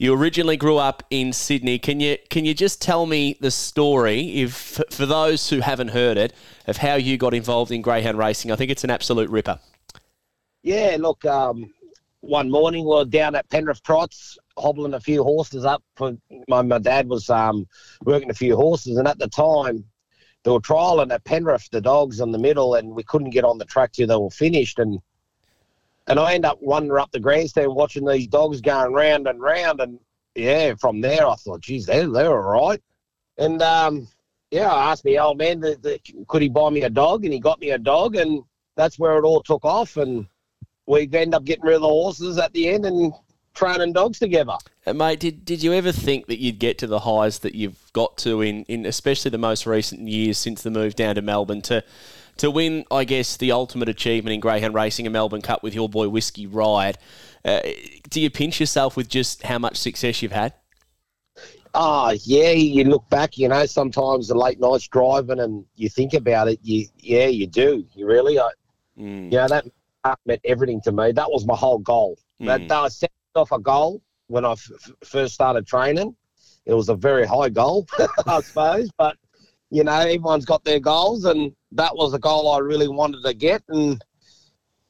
You 0.00 0.14
originally 0.14 0.56
grew 0.56 0.78
up 0.78 1.02
in 1.10 1.30
Sydney. 1.30 1.78
Can 1.78 2.00
you 2.00 2.16
can 2.30 2.46
you 2.46 2.54
just 2.54 2.80
tell 2.80 3.04
me 3.04 3.36
the 3.38 3.50
story, 3.50 4.40
if 4.40 4.80
for 4.90 5.04
those 5.04 5.50
who 5.50 5.60
haven't 5.60 5.88
heard 5.88 6.16
it, 6.16 6.32
of 6.66 6.78
how 6.78 6.94
you 6.94 7.18
got 7.18 7.34
involved 7.34 7.70
in 7.70 7.82
greyhound 7.82 8.16
racing? 8.16 8.50
I 8.50 8.56
think 8.56 8.70
it's 8.70 8.82
an 8.82 8.88
absolute 8.88 9.28
ripper. 9.28 9.60
Yeah, 10.62 10.96
look, 10.98 11.22
um, 11.26 11.70
one 12.20 12.50
morning 12.50 12.86
we 12.86 12.96
are 12.96 13.04
down 13.04 13.34
at 13.34 13.50
Penrith 13.50 13.82
Trots, 13.82 14.38
hobbling 14.56 14.94
a 14.94 15.00
few 15.00 15.22
horses 15.22 15.66
up. 15.66 15.82
For 15.96 16.16
my, 16.48 16.62
my 16.62 16.78
dad 16.78 17.06
was 17.06 17.28
um, 17.28 17.66
working 18.06 18.30
a 18.30 18.34
few 18.34 18.56
horses, 18.56 18.96
and 18.96 19.06
at 19.06 19.18
the 19.18 19.28
time 19.28 19.84
they 20.44 20.50
were 20.50 20.60
trialing 20.60 21.12
at 21.12 21.24
Penrith 21.24 21.68
the 21.72 21.80
dogs 21.82 22.20
in 22.20 22.32
the 22.32 22.38
middle, 22.38 22.76
and 22.76 22.88
we 22.88 23.02
couldn't 23.02 23.30
get 23.30 23.44
on 23.44 23.58
the 23.58 23.66
track 23.66 23.92
till 23.92 24.06
they 24.06 24.16
were 24.16 24.30
finished. 24.30 24.78
And 24.78 24.98
and 26.10 26.18
I 26.18 26.34
end 26.34 26.44
up 26.44 26.58
wandering 26.60 27.00
up 27.00 27.12
the 27.12 27.20
grandstand 27.20 27.72
watching 27.72 28.04
these 28.04 28.26
dogs 28.26 28.60
going 28.60 28.92
round 28.92 29.28
and 29.28 29.40
round. 29.40 29.80
And 29.80 30.00
yeah, 30.34 30.74
from 30.74 31.00
there 31.00 31.26
I 31.26 31.36
thought, 31.36 31.60
geez, 31.60 31.86
they're, 31.86 32.08
they're 32.08 32.32
all 32.32 32.68
right. 32.68 32.82
And 33.38 33.62
um, 33.62 34.08
yeah, 34.50 34.72
I 34.72 34.90
asked 34.90 35.04
my 35.04 35.16
old 35.16 35.38
man, 35.38 35.60
that, 35.60 35.82
that, 35.82 36.00
could 36.26 36.42
he 36.42 36.48
buy 36.48 36.70
me 36.70 36.82
a 36.82 36.90
dog? 36.90 37.24
And 37.24 37.32
he 37.32 37.38
got 37.38 37.60
me 37.60 37.70
a 37.70 37.78
dog. 37.78 38.16
And 38.16 38.42
that's 38.74 38.98
where 38.98 39.18
it 39.18 39.24
all 39.24 39.40
took 39.40 39.64
off. 39.64 39.96
And 39.96 40.26
we 40.86 41.08
end 41.12 41.34
up 41.34 41.44
getting 41.44 41.64
rid 41.64 41.76
of 41.76 41.82
the 41.82 41.88
horses 41.88 42.38
at 42.38 42.52
the 42.52 42.68
end 42.68 42.86
and 42.86 43.12
training 43.54 43.92
dogs 43.92 44.18
together. 44.18 44.56
And 44.86 44.98
mate, 44.98 45.20
did, 45.20 45.44
did 45.44 45.62
you 45.62 45.72
ever 45.74 45.92
think 45.92 46.26
that 46.26 46.40
you'd 46.40 46.58
get 46.58 46.76
to 46.78 46.88
the 46.88 47.00
highs 47.00 47.38
that 47.40 47.54
you've 47.54 47.92
got 47.92 48.18
to 48.18 48.40
in, 48.40 48.64
in 48.64 48.84
especially 48.84 49.30
the 49.30 49.38
most 49.38 49.64
recent 49.64 50.08
years 50.08 50.38
since 50.38 50.62
the 50.62 50.70
move 50.70 50.96
down 50.96 51.14
to 51.14 51.22
Melbourne 51.22 51.62
to 51.62 51.84
to 52.40 52.50
win, 52.50 52.84
I 52.90 53.04
guess, 53.04 53.36
the 53.36 53.52
ultimate 53.52 53.88
achievement 53.88 54.32
in 54.32 54.40
greyhound 54.40 54.74
racing, 54.74 55.06
a 55.06 55.10
Melbourne 55.10 55.42
Cup 55.42 55.62
with 55.62 55.74
your 55.74 55.88
boy 55.88 56.08
Whiskey 56.08 56.46
Riot. 56.46 56.96
Uh, 57.44 57.60
do 58.08 58.20
you 58.20 58.30
pinch 58.30 58.60
yourself 58.60 58.96
with 58.96 59.08
just 59.08 59.42
how 59.42 59.58
much 59.58 59.76
success 59.76 60.22
you've 60.22 60.32
had? 60.32 60.54
Oh, 61.74 62.16
yeah, 62.24 62.50
you 62.50 62.84
look 62.84 63.08
back, 63.10 63.38
you 63.38 63.46
know, 63.48 63.64
sometimes 63.66 64.28
the 64.28 64.34
late 64.34 64.58
nights 64.58 64.88
driving 64.88 65.38
and 65.38 65.64
you 65.76 65.88
think 65.88 66.14
about 66.14 66.48
it, 66.48 66.58
you 66.62 66.86
yeah, 66.98 67.26
you 67.26 67.46
do. 67.46 67.86
You 67.94 68.06
really, 68.06 68.38
I, 68.38 68.50
Mm. 68.98 69.32
you 69.32 69.38
know, 69.38 69.48
that 69.48 70.18
meant 70.26 70.40
everything 70.44 70.80
to 70.82 70.92
me. 70.92 71.12
That 71.12 71.30
was 71.30 71.46
my 71.46 71.54
whole 71.56 71.78
goal. 71.78 72.18
That, 72.40 72.60
Mm. 72.62 72.68
that 72.68 72.78
I 72.78 72.88
set 72.88 73.10
off 73.34 73.52
a 73.52 73.58
goal 73.58 74.02
when 74.26 74.44
I 74.44 74.52
f- 74.52 74.92
first 75.04 75.32
started 75.34 75.66
training. 75.66 76.16
It 76.66 76.74
was 76.74 76.88
a 76.88 76.94
very 76.94 77.26
high 77.26 77.50
goal, 77.50 77.86
I 78.26 78.40
suppose, 78.40 78.90
but, 78.98 79.16
you 79.70 79.84
know, 79.84 79.92
everyone's 79.92 80.44
got 80.44 80.64
their 80.64 80.80
goals, 80.80 81.24
and 81.24 81.52
that 81.72 81.96
was 81.96 82.14
a 82.14 82.18
goal 82.18 82.50
I 82.50 82.58
really 82.58 82.88
wanted 82.88 83.22
to 83.24 83.34
get. 83.34 83.62
And, 83.68 84.04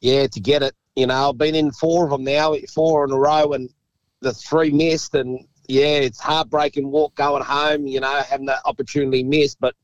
yeah, 0.00 0.26
to 0.26 0.40
get 0.40 0.62
it, 0.62 0.74
you 0.96 1.06
know, 1.06 1.30
I've 1.30 1.38
been 1.38 1.54
in 1.54 1.72
four 1.72 2.04
of 2.04 2.10
them 2.10 2.24
now, 2.24 2.54
four 2.72 3.04
in 3.04 3.12
a 3.12 3.18
row, 3.18 3.52
and 3.52 3.70
the 4.20 4.32
three 4.32 4.70
missed, 4.70 5.14
and 5.14 5.46
yeah, 5.68 5.86
it's 5.86 6.18
heartbreaking 6.18 6.90
walk 6.90 7.14
going 7.14 7.44
home, 7.44 7.86
you 7.86 8.00
know, 8.00 8.22
having 8.28 8.46
that 8.46 8.60
opportunity 8.64 9.22
missed, 9.22 9.58
but 9.60 9.74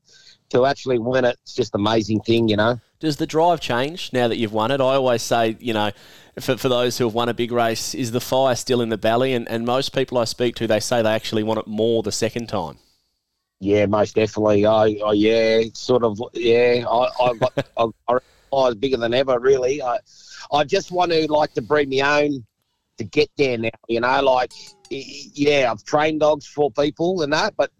to 0.49 0.65
actually 0.65 0.99
win 0.99 1.25
it, 1.25 1.37
it's 1.43 1.53
just 1.53 1.75
amazing 1.75 2.21
thing, 2.21 2.47
you 2.47 2.55
know. 2.55 2.79
Does 2.99 3.17
the 3.17 3.27
drive 3.27 3.59
change 3.59 4.11
now 4.13 4.27
that 4.27 4.37
you've 4.37 4.53
won 4.53 4.71
it? 4.71 4.81
I 4.81 4.95
always 4.95 5.21
say, 5.21 5.57
you 5.59 5.73
know, 5.73 5.91
for, 6.39 6.57
for 6.57 6.69
those 6.69 6.97
who 6.97 7.05
have 7.05 7.13
won 7.13 7.29
a 7.29 7.33
big 7.33 7.51
race, 7.51 7.93
is 7.93 8.11
the 8.11 8.21
fire 8.21 8.55
still 8.55 8.81
in 8.81 8.89
the 8.89 8.97
belly? 8.97 9.33
And, 9.33 9.47
and 9.49 9.65
most 9.65 9.93
people 9.93 10.17
I 10.17 10.25
speak 10.25 10.55
to, 10.55 10.67
they 10.67 10.79
say 10.79 11.01
they 11.01 11.13
actually 11.13 11.43
want 11.43 11.59
it 11.59 11.67
more 11.67 12.01
the 12.01 12.11
second 12.11 12.47
time. 12.47 12.77
Yeah, 13.59 13.85
most 13.87 14.15
definitely. 14.15 14.65
I, 14.65 14.99
I 15.05 15.13
yeah, 15.13 15.63
sort 15.73 16.03
of, 16.03 16.19
yeah, 16.33 16.83
I, 16.89 17.09
I 17.23 17.33
got, 17.33 17.53
I, 17.77 17.83
I 18.07 18.19
was 18.51 18.75
bigger 18.75 18.97
than 18.97 19.13
ever, 19.13 19.39
really. 19.39 19.81
I, 19.81 19.97
I 20.51 20.63
just 20.63 20.91
want 20.91 21.11
to 21.11 21.31
like 21.31 21.53
to 21.53 21.61
breed 21.61 21.89
my 21.89 22.23
own 22.23 22.45
to 22.97 23.03
get 23.03 23.29
there 23.37 23.57
now, 23.57 23.69
you 23.87 23.99
know, 23.99 24.21
like, 24.21 24.51
yeah, 24.89 25.71
I've 25.71 25.83
trained 25.83 26.19
dogs 26.19 26.47
for 26.47 26.71
people 26.71 27.21
and 27.21 27.33
that, 27.33 27.55
but 27.57 27.71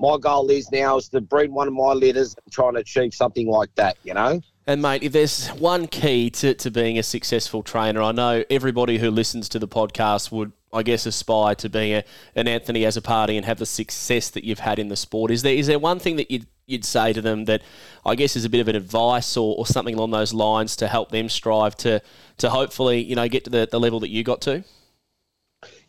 my 0.00 0.16
goal 0.18 0.50
is 0.50 0.70
now 0.70 0.96
is 0.96 1.08
to 1.10 1.20
breed 1.20 1.50
one 1.50 1.68
of 1.68 1.74
my 1.74 1.92
litters 1.92 2.34
and 2.34 2.52
trying 2.52 2.74
to 2.74 2.80
achieve 2.80 3.14
something 3.14 3.48
like 3.48 3.74
that, 3.76 3.96
you 4.04 4.14
know. 4.14 4.40
And 4.66 4.82
mate, 4.82 5.02
if 5.02 5.12
there's 5.12 5.48
one 5.48 5.86
key 5.86 6.28
to, 6.30 6.54
to 6.54 6.70
being 6.70 6.98
a 6.98 7.02
successful 7.02 7.62
trainer, 7.62 8.02
I 8.02 8.12
know 8.12 8.44
everybody 8.50 8.98
who 8.98 9.10
listens 9.10 9.48
to 9.50 9.58
the 9.58 9.68
podcast 9.68 10.30
would, 10.30 10.52
I 10.72 10.82
guess, 10.82 11.06
aspire 11.06 11.54
to 11.56 11.68
be 11.68 11.94
a, 11.94 12.04
an 12.34 12.46
Anthony 12.46 12.82
Azzopardi 12.82 13.36
and 13.36 13.44
have 13.46 13.58
the 13.58 13.66
success 13.66 14.28
that 14.30 14.44
you've 14.44 14.58
had 14.58 14.78
in 14.78 14.88
the 14.88 14.96
sport. 14.96 15.30
Is 15.30 15.42
there 15.42 15.54
is 15.54 15.66
there 15.66 15.78
one 15.78 15.98
thing 15.98 16.16
that 16.16 16.30
you'd 16.30 16.46
you'd 16.66 16.84
say 16.84 17.12
to 17.12 17.22
them 17.22 17.46
that 17.46 17.62
I 18.04 18.14
guess 18.14 18.36
is 18.36 18.44
a 18.44 18.50
bit 18.50 18.60
of 18.60 18.68
an 18.68 18.76
advice 18.76 19.36
or, 19.36 19.56
or 19.56 19.66
something 19.66 19.94
along 19.94 20.10
those 20.10 20.34
lines 20.34 20.76
to 20.76 20.88
help 20.88 21.10
them 21.10 21.28
strive 21.28 21.76
to 21.78 22.02
to 22.38 22.50
hopefully 22.50 23.02
you 23.02 23.16
know 23.16 23.28
get 23.28 23.44
to 23.44 23.50
the, 23.50 23.68
the 23.70 23.80
level 23.80 24.00
that 24.00 24.10
you 24.10 24.22
got 24.22 24.40
to? 24.42 24.64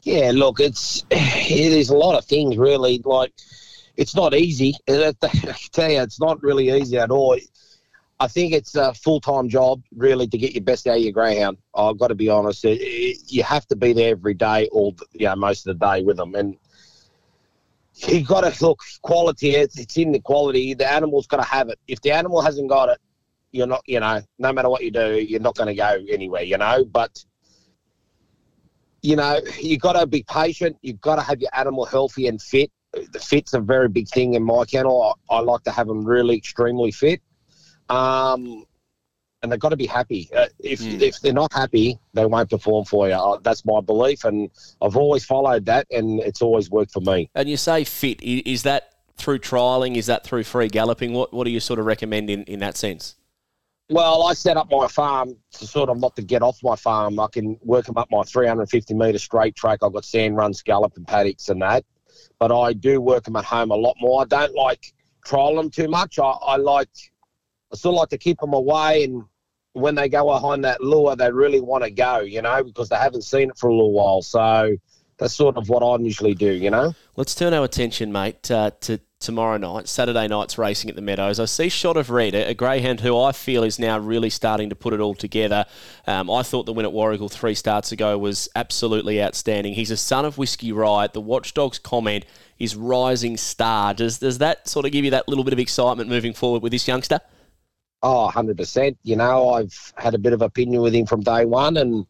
Yeah, 0.04 0.32
look, 0.34 0.60
it's 0.60 1.04
it 1.12 1.74
is 1.74 1.90
a 1.90 1.98
lot 1.98 2.18
of 2.18 2.26
things 2.26 2.58
really. 2.58 3.02
Like, 3.04 3.34
it's 3.98 4.16
not 4.16 4.34
easy. 4.34 4.74
I 4.90 5.14
tell 5.72 5.92
you, 5.92 6.02
it's 6.02 6.20
not 6.20 6.42
really 6.42 6.70
easy 6.72 6.98
at 6.98 7.12
all. 7.12 7.38
I 8.22 8.28
think 8.28 8.54
it's 8.54 8.76
a 8.76 8.94
full 8.94 9.22
time 9.22 9.48
job 9.48 9.82
really 9.96 10.28
to 10.28 10.38
get 10.38 10.54
your 10.54 10.64
best 10.64 10.88
out 10.88 10.98
of 10.98 11.04
your 11.04 11.14
greyhound. 11.14 11.58
I've 11.74 11.98
got 11.98 12.08
to 12.08 12.16
be 12.16 12.30
honest. 12.30 12.66
It, 12.66 12.80
it, 12.82 13.18
you 13.28 13.44
have 13.44 13.66
to 13.68 13.76
be 13.76 13.94
there 13.94 14.12
every 14.12 14.34
day, 14.34 14.68
all 14.72 14.96
you 15.14 15.28
know, 15.28 15.36
most 15.38 15.66
of 15.66 15.80
the 15.80 15.86
day 15.86 16.04
with 16.04 16.18
them, 16.18 16.36
and 16.36 16.58
you 17.94 18.24
got 18.24 18.42
to 18.42 18.66
look 18.66 18.82
quality. 19.02 19.56
It's, 19.56 19.80
it's 19.80 19.98
in 19.98 20.12
the 20.12 20.20
quality. 20.20 20.74
The 20.74 20.90
animal's 20.90 21.28
got 21.28 21.38
to 21.38 21.44
have 21.44 21.70
it. 21.70 21.80
If 21.88 22.02
the 22.02 22.12
animal 22.12 22.42
hasn't 22.42 22.70
got 22.70 22.90
it, 22.90 23.00
you're 23.52 23.68
not. 23.68 23.84
You 23.88 24.02
know, 24.02 24.22
no 24.38 24.52
matter 24.52 24.70
what 24.70 24.84
you 24.84 24.92
do, 24.92 25.16
you're 25.16 25.40
not 25.40 25.56
going 25.56 25.68
to 25.68 25.76
go 25.76 25.98
anywhere. 26.10 26.44
You 26.44 26.58
know, 26.58 26.84
but 26.84 27.24
you 29.02 29.16
know, 29.16 29.40
you've 29.62 29.80
got 29.80 29.94
to 29.94 30.06
be 30.06 30.24
patient. 30.24 30.76
You've 30.82 31.00
got 31.00 31.16
to 31.16 31.22
have 31.22 31.40
your 31.40 31.52
animal 31.54 31.86
healthy 31.86 32.28
and 32.28 32.42
fit. 32.42 32.70
The 32.92 33.20
fit's 33.20 33.54
a 33.54 33.62
very 33.62 33.88
big 33.88 34.10
thing 34.10 34.34
in 34.34 34.44
my 34.44 34.66
kennel. 34.66 35.16
I, 35.30 35.36
I 35.36 35.40
like 35.40 35.64
to 35.64 35.72
have 35.72 35.88
them 35.88 36.04
really 36.04 36.36
extremely 36.36 36.92
fit. 36.92 37.22
Um, 37.90 38.66
and 39.42 39.52
they've 39.52 39.60
got 39.60 39.70
to 39.70 39.78
be 39.78 39.86
happy. 39.86 40.30
Uh, 40.36 40.48
if 40.60 40.82
if 40.82 41.22
they're 41.22 41.34
not 41.34 41.54
happy, 41.54 41.98
they 42.14 42.26
won't 42.26 42.50
perform 42.50 42.86
for 42.86 43.08
you. 43.08 43.14
Uh, 43.14 43.38
that's 43.42 43.66
my 43.66 43.80
belief, 43.80 44.26
and 44.26 44.50
I've 44.82 44.98
always 44.98 45.24
followed 45.26 45.66
that, 45.68 45.88
and 45.92 46.20
it's 46.20 46.42
always 46.42 46.70
worked 46.70 46.92
for 46.92 47.02
me. 47.02 47.30
And 47.36 47.50
you 47.50 47.58
say 47.58 47.84
fit, 47.86 48.22
is 48.22 48.64
that 48.64 48.96
through 49.16 49.40
trialing? 49.40 49.96
Is 49.96 50.08
that 50.08 50.26
through 50.26 50.44
free 50.44 50.68
galloping? 50.68 51.14
What 51.14 51.34
what 51.34 51.46
do 51.46 51.52
you 51.52 51.60
sort 51.60 51.80
of 51.80 51.86
recommend 51.86 52.30
in, 52.30 52.44
in 52.44 52.60
that 52.60 52.76
sense? 52.76 53.16
Well, 53.92 54.22
I 54.28 54.34
set 54.34 54.56
up 54.56 54.70
my 54.70 54.88
farm 54.88 55.36
to 55.54 55.66
sort 55.66 55.90
of 55.90 56.00
not 56.00 56.16
to 56.18 56.22
get 56.22 56.44
off 56.44 56.60
my 56.62 56.76
farm. 56.76 57.20
I 57.20 57.28
can 57.32 57.58
work 57.64 57.86
them 57.86 57.98
up 57.98 58.08
my 58.12 58.22
350 58.22 58.94
metre 58.94 59.18
straight 59.18 59.56
track. 59.56 59.80
I've 59.82 59.94
got 59.94 60.06
sand 60.06 60.38
run, 60.38 60.54
scallop, 60.54 60.96
and 60.96 61.08
paddocks 61.08 61.50
and 61.50 61.60
that. 61.64 61.84
But 62.38 62.52
I 62.52 62.74
do 62.74 63.02
work 63.02 63.24
them 63.24 63.36
at 63.36 63.46
home 63.46 63.72
a 63.72 63.76
lot 63.76 63.96
more. 64.00 64.22
I 64.22 64.26
don't 64.26 64.54
like 64.54 64.94
trial 65.26 65.56
them 65.56 65.72
too 65.72 65.88
much. 65.88 66.20
I, 66.20 66.24
I 66.24 66.58
like, 66.58 66.90
I 67.72 67.76
still 67.76 67.94
like 67.94 68.10
to 68.10 68.18
keep 68.18 68.40
them 68.40 68.54
away. 68.54 69.04
And 69.04 69.24
when 69.74 69.96
they 69.96 70.10
go 70.10 70.26
behind 70.26 70.64
that 70.66 70.82
lure, 70.82 71.16
they 71.16 71.32
really 71.32 71.62
want 71.62 71.84
to 71.84 71.92
go, 71.92 72.20
you 72.20 72.42
know, 72.42 72.64
because 72.64 72.90
they 72.90 72.96
haven't 72.98 73.24
seen 73.24 73.50
it 73.50 73.58
for 73.58 73.70
a 73.70 73.74
little 73.74 73.94
while. 73.94 74.22
So 74.22 74.76
that's 75.18 75.34
sort 75.34 75.58
of 75.58 75.70
what 75.70 75.84
I 75.84 76.02
usually 76.02 76.34
do, 76.34 76.52
you 76.52 76.70
know. 76.70 76.94
Let's 77.16 77.36
turn 77.36 77.54
our 77.54 77.66
attention, 77.66 78.12
mate, 78.12 78.50
uh, 78.50 78.72
to 78.82 79.00
tomorrow 79.20 79.58
night, 79.58 79.88
Saturday 79.88 80.28
night's 80.28 80.58
racing 80.58 80.90
at 80.90 80.96
the 80.96 81.02
Meadows. 81.02 81.40
I 81.42 81.46
see 81.46 81.68
Shot 81.68 81.98
of 81.98 82.10
Red, 82.10 82.34
a 82.34 82.54
greyhound 82.54 83.02
who 83.02 83.20
I 83.20 83.34
feel 83.34 83.64
is 83.64 83.78
now 83.78 84.00
really 84.00 84.30
starting 84.30 84.70
to 84.70 84.76
put 84.76 84.94
it 84.94 85.02
all 85.02 85.14
together. 85.14 85.66
Um, 86.08 86.30
I 86.30 86.42
thought 86.42 86.66
the 86.66 86.74
win 86.74 86.86
at 86.86 86.94
Warragul 86.94 87.30
three 87.30 87.54
starts 87.54 87.92
ago 87.92 88.18
was 88.18 88.48
absolutely 88.56 89.22
outstanding. 89.22 89.74
He's 89.74 89.92
a 89.92 89.98
son 89.98 90.24
of 90.24 90.38
Whiskey 90.38 90.72
Riot. 90.72 91.12
The 91.12 91.22
Watchdogs 91.22 91.80
comment 91.80 92.26
is 92.58 92.78
rising 92.78 93.36
star. 93.36 93.94
Does 93.94 94.20
does 94.20 94.38
that 94.38 94.68
sort 94.68 94.86
of 94.86 94.94
give 94.94 95.04
you 95.04 95.12
that 95.12 95.28
little 95.28 95.44
bit 95.44 95.54
of 95.54 95.60
excitement 95.60 96.10
moving 96.10 96.34
forward 96.34 96.62
with 96.62 96.72
this 96.72 96.88
youngster? 96.88 97.20
Oh, 98.02 98.32
100%. 98.34 98.98
You 99.04 99.16
know, 99.16 99.50
I've 99.52 99.94
had 99.98 100.14
a 100.16 100.20
bit 100.20 100.34
of 100.34 100.42
opinion 100.42 100.82
with 100.82 100.94
him 100.94 101.06
from 101.06 101.22
day 101.22 101.46
one. 101.46 101.78
And 101.78 102.06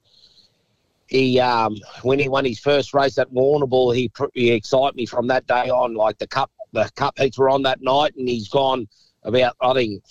he, 1.07 1.39
um, 1.39 1.77
when 2.03 2.19
he 2.19 2.29
won 2.29 2.45
his 2.45 2.59
first 2.59 2.93
race 2.93 3.17
at 3.17 3.31
Warrnambool, 3.31 3.95
he, 3.95 4.11
he 4.33 4.51
excited 4.51 4.95
me 4.95 5.05
from 5.05 5.27
that 5.27 5.47
day 5.47 5.69
on. 5.69 5.95
Like 5.95 6.19
the 6.19 6.27
cup, 6.27 6.51
the 6.71 6.89
cup 6.95 7.17
heats 7.17 7.37
were 7.37 7.49
on 7.49 7.63
that 7.63 7.81
night, 7.81 8.15
and 8.15 8.29
he's 8.29 8.47
gone 8.47 8.87
about, 9.23 9.55
I 9.59 9.73
think, 9.73 10.03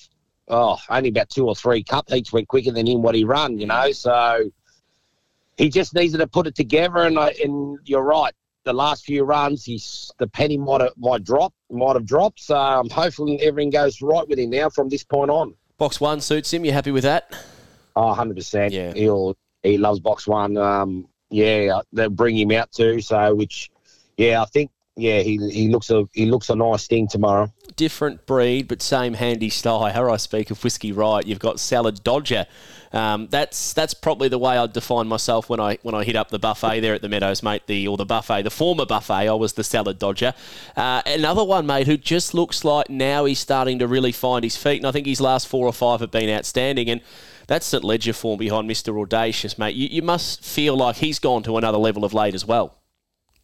oh, 0.49 0.79
only 0.91 1.11
about 1.11 1.31
two 1.31 1.47
or 1.47 1.55
three 1.55 1.85
cup 1.85 2.11
heats 2.11 2.33
went 2.33 2.49
quicker 2.49 2.73
than 2.73 2.87
him 2.87 3.03
what 3.03 3.15
he 3.15 3.25
run, 3.25 3.59
you 3.59 3.67
know. 3.67 3.93
So 3.93 4.51
he 5.57 5.69
just 5.69 5.95
needed 5.95 6.19
to 6.19 6.27
put 6.27 6.49
it 6.49 6.57
together. 6.57 6.99
And, 6.99 7.19
I, 7.19 7.35
and 7.43 7.79
you're 7.85 8.03
right. 8.03 8.33
The 8.65 8.73
last 8.73 9.05
few 9.05 9.23
runs, 9.23 9.65
he's 9.65 10.11
the 10.19 10.27
penny 10.27 10.59
might 10.59 10.81
have, 10.81 10.93
might 10.97 11.23
drop, 11.23 11.55
might 11.71 11.95
have 11.95 12.05
dropped. 12.05 12.41
So 12.41 12.57
I'm 12.57 12.91
hoping 12.91 13.41
everything 13.41 13.71
goes 13.71 14.03
right 14.03 14.29
with 14.29 14.39
him 14.39 14.51
now 14.51 14.69
from 14.69 14.89
this 14.89 15.05
point 15.05 15.31
on. 15.31 15.55
Box 15.79 16.01
one 16.01 16.21
suits 16.21 16.53
him. 16.53 16.65
You 16.65 16.73
happy 16.73 16.91
with 16.91 17.05
that? 17.05 17.33
Oh, 17.95 18.15
100%. 18.15 18.71
Yeah. 18.73 18.93
He'll, 18.93 19.37
he 19.63 19.79
loves 19.79 20.01
box 20.01 20.27
one. 20.27 20.57
Um, 20.57 21.09
yeah, 21.31 21.81
they'll 21.93 22.11
bring 22.11 22.37
him 22.37 22.51
out 22.51 22.73
too. 22.73 23.01
So, 23.01 23.35
which, 23.35 23.71
yeah, 24.17 24.43
I 24.43 24.45
think, 24.47 24.71
yeah, 24.99 25.21
he, 25.21 25.39
he 25.51 25.69
looks 25.69 25.91
a 25.91 26.05
he 26.13 26.27
looks 26.27 26.51
a 26.51 26.57
nice 26.57 26.87
thing 26.89 27.07
tomorrow. 27.07 27.53
different 27.77 28.27
breed, 28.27 28.67
but 28.67 28.83
same 28.83 29.15
handy 29.15 29.49
style. 29.49 29.85
How 29.91 30.11
I 30.11 30.17
speak 30.17 30.51
of 30.51 30.63
Whiskey 30.65 30.93
Riot. 30.93 31.27
You've 31.27 31.39
got 31.39 31.61
Salad 31.61 32.03
Dodger. 32.03 32.47
Um, 32.93 33.29
that's 33.31 33.73
that's 33.75 33.95
probably 33.95 34.29
the 34.29 34.39
way 34.39 34.57
I'd 34.57 34.73
define 34.73 35.07
myself 35.07 35.49
when 35.49 35.61
I 35.61 35.79
when 35.83 35.95
I 35.95 36.03
hit 36.05 36.17
up 36.17 36.31
the 36.31 36.39
buffet 36.39 36.81
there 36.81 36.95
at 36.95 37.03
the 37.03 37.09
Meadows, 37.09 37.43
mate. 37.43 37.67
The 37.67 37.87
or 37.87 37.97
the 37.97 38.05
buffet, 38.05 38.43
the 38.43 38.51
former 38.51 38.87
buffet. 38.87 39.29
I 39.29 39.35
was 39.35 39.53
the 39.53 39.65
Salad 39.65 39.99
Dodger. 39.99 40.35
Uh, 40.77 41.03
another 41.07 41.45
one, 41.45 41.65
mate, 41.65 41.87
who 41.87 41.97
just 41.97 42.35
looks 42.35 42.65
like 42.65 42.91
now 42.91 43.25
he's 43.25 43.39
starting 43.39 43.79
to 43.79 43.87
really 43.87 44.13
find 44.13 44.43
his 44.43 44.57
feet, 44.57 44.79
and 44.79 44.87
I 44.87 44.91
think 44.91 45.07
his 45.07 45.21
last 45.21 45.47
four 45.47 45.67
or 45.67 45.73
five 45.73 46.01
have 46.01 46.11
been 46.11 46.29
outstanding. 46.29 46.91
And 46.91 47.03
that's 47.47 47.67
St 47.67 47.85
Leger 47.85 48.15
form 48.15 48.39
behind 48.39 48.67
Mister 48.67 48.99
Audacious, 48.99 49.59
mate. 49.59 49.77
You, 49.77 49.89
you 49.89 50.03
must 50.03 50.45
feel 50.45 50.77
like 50.77 50.97
he's 50.97 51.21
gone 51.21 51.45
to 51.45 51.57
another 51.57 51.79
level 51.79 52.05
of 52.05 52.13
late 52.13 52.35
as 52.35 52.45
well. 52.45 52.75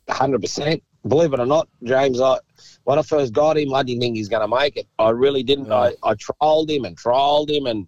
100%. 0.08 0.82
Believe 1.06 1.34
it 1.34 1.40
or 1.40 1.46
not, 1.46 1.68
James, 1.82 2.20
I 2.20 2.38
when 2.84 2.98
I 2.98 3.02
first 3.02 3.32
got 3.32 3.58
him, 3.58 3.74
I 3.74 3.82
didn't 3.82 4.00
think 4.00 4.16
he's 4.16 4.28
going 4.28 4.48
to 4.48 4.56
make 4.56 4.76
it. 4.76 4.86
I 4.98 5.10
really 5.10 5.42
didn't. 5.42 5.70
I, 5.70 5.92
I 6.02 6.14
trialled 6.14 6.70
him 6.70 6.84
and 6.84 6.96
trialled 6.96 7.50
him 7.50 7.66
and 7.66 7.86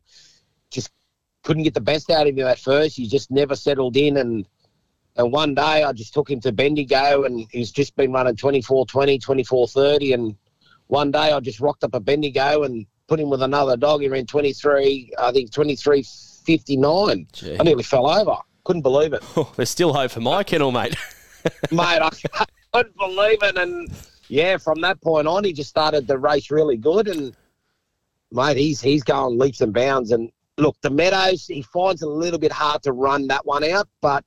just 0.71 0.91
couldn't 1.43 1.63
get 1.63 1.75
the 1.75 1.81
best 1.81 2.11
out 2.11 2.27
of 2.27 2.37
him 2.37 2.47
at 2.47 2.59
first. 2.59 2.97
He 2.97 3.07
just 3.07 3.31
never 3.31 3.57
settled 3.57 3.97
in. 3.97 4.19
And 4.19 4.47
and 5.17 5.33
one 5.33 5.55
day 5.55 5.83
I 5.83 5.93
just 5.93 6.13
took 6.13 6.31
him 6.31 6.41
to 6.41 6.53
Bendigo 6.53 7.25
and 7.25 7.47
he's 7.51 7.71
just 7.71 7.97
been 7.97 8.13
running 8.13 8.37
24-20, 8.37 9.19
24-30. 9.19 10.13
And 10.15 10.37
one 10.89 11.11
day 11.11 11.33
I 11.33 11.41
just 11.41 11.61
rocked 11.61 11.85
up 11.85 11.95
a 11.95 12.01
Bendigo 12.01 12.65
and 12.65 12.87
put 13.07 13.19
him 13.19 13.31
with 13.31 13.43
another 13.43 13.79
dog. 13.79 14.03
He 14.03 14.09
ran 14.09 14.27
23, 14.27 15.13
I 15.19 15.33
think 15.33 15.51
23-59. 15.51 17.33
Gee. 17.33 17.57
I 17.59 17.63
nearly 17.63 17.83
fell 17.83 18.11
over. 18.11 18.37
Couldn't 18.65 18.83
believe 18.83 19.15
it. 19.15 19.23
Oh, 19.37 19.51
there's 19.57 19.71
still 19.71 19.95
hope 19.95 20.11
for 20.11 20.21
my 20.21 20.43
kennel, 20.43 20.71
mate. 20.71 20.97
mate. 21.71 22.01
I 22.35 22.45
couldn't 22.77 22.99
believe 22.99 23.43
it. 23.43 23.57
And 23.57 23.91
yeah, 24.29 24.57
from 24.57 24.81
that 24.83 25.01
point 25.01 25.27
on, 25.27 25.45
he 25.45 25.53
just 25.53 25.71
started 25.71 26.07
the 26.07 26.19
race 26.19 26.51
really 26.51 26.77
good. 26.77 27.09
And 27.09 27.35
mate, 28.31 28.57
he's 28.57 28.81
he's 28.81 29.03
going 29.03 29.39
leaps 29.39 29.61
and 29.61 29.73
bounds. 29.73 30.13
And 30.13 30.31
look, 30.59 30.77
the 30.83 30.91
Meadows, 30.91 31.47
he 31.47 31.63
finds 31.63 32.03
it 32.03 32.09
a 32.09 32.11
little 32.11 32.39
bit 32.39 32.53
hard 32.53 32.83
to 32.85 32.93
run 32.93 33.29
that 33.29 33.47
one 33.47 33.65
out. 33.65 33.89
But 34.01 34.25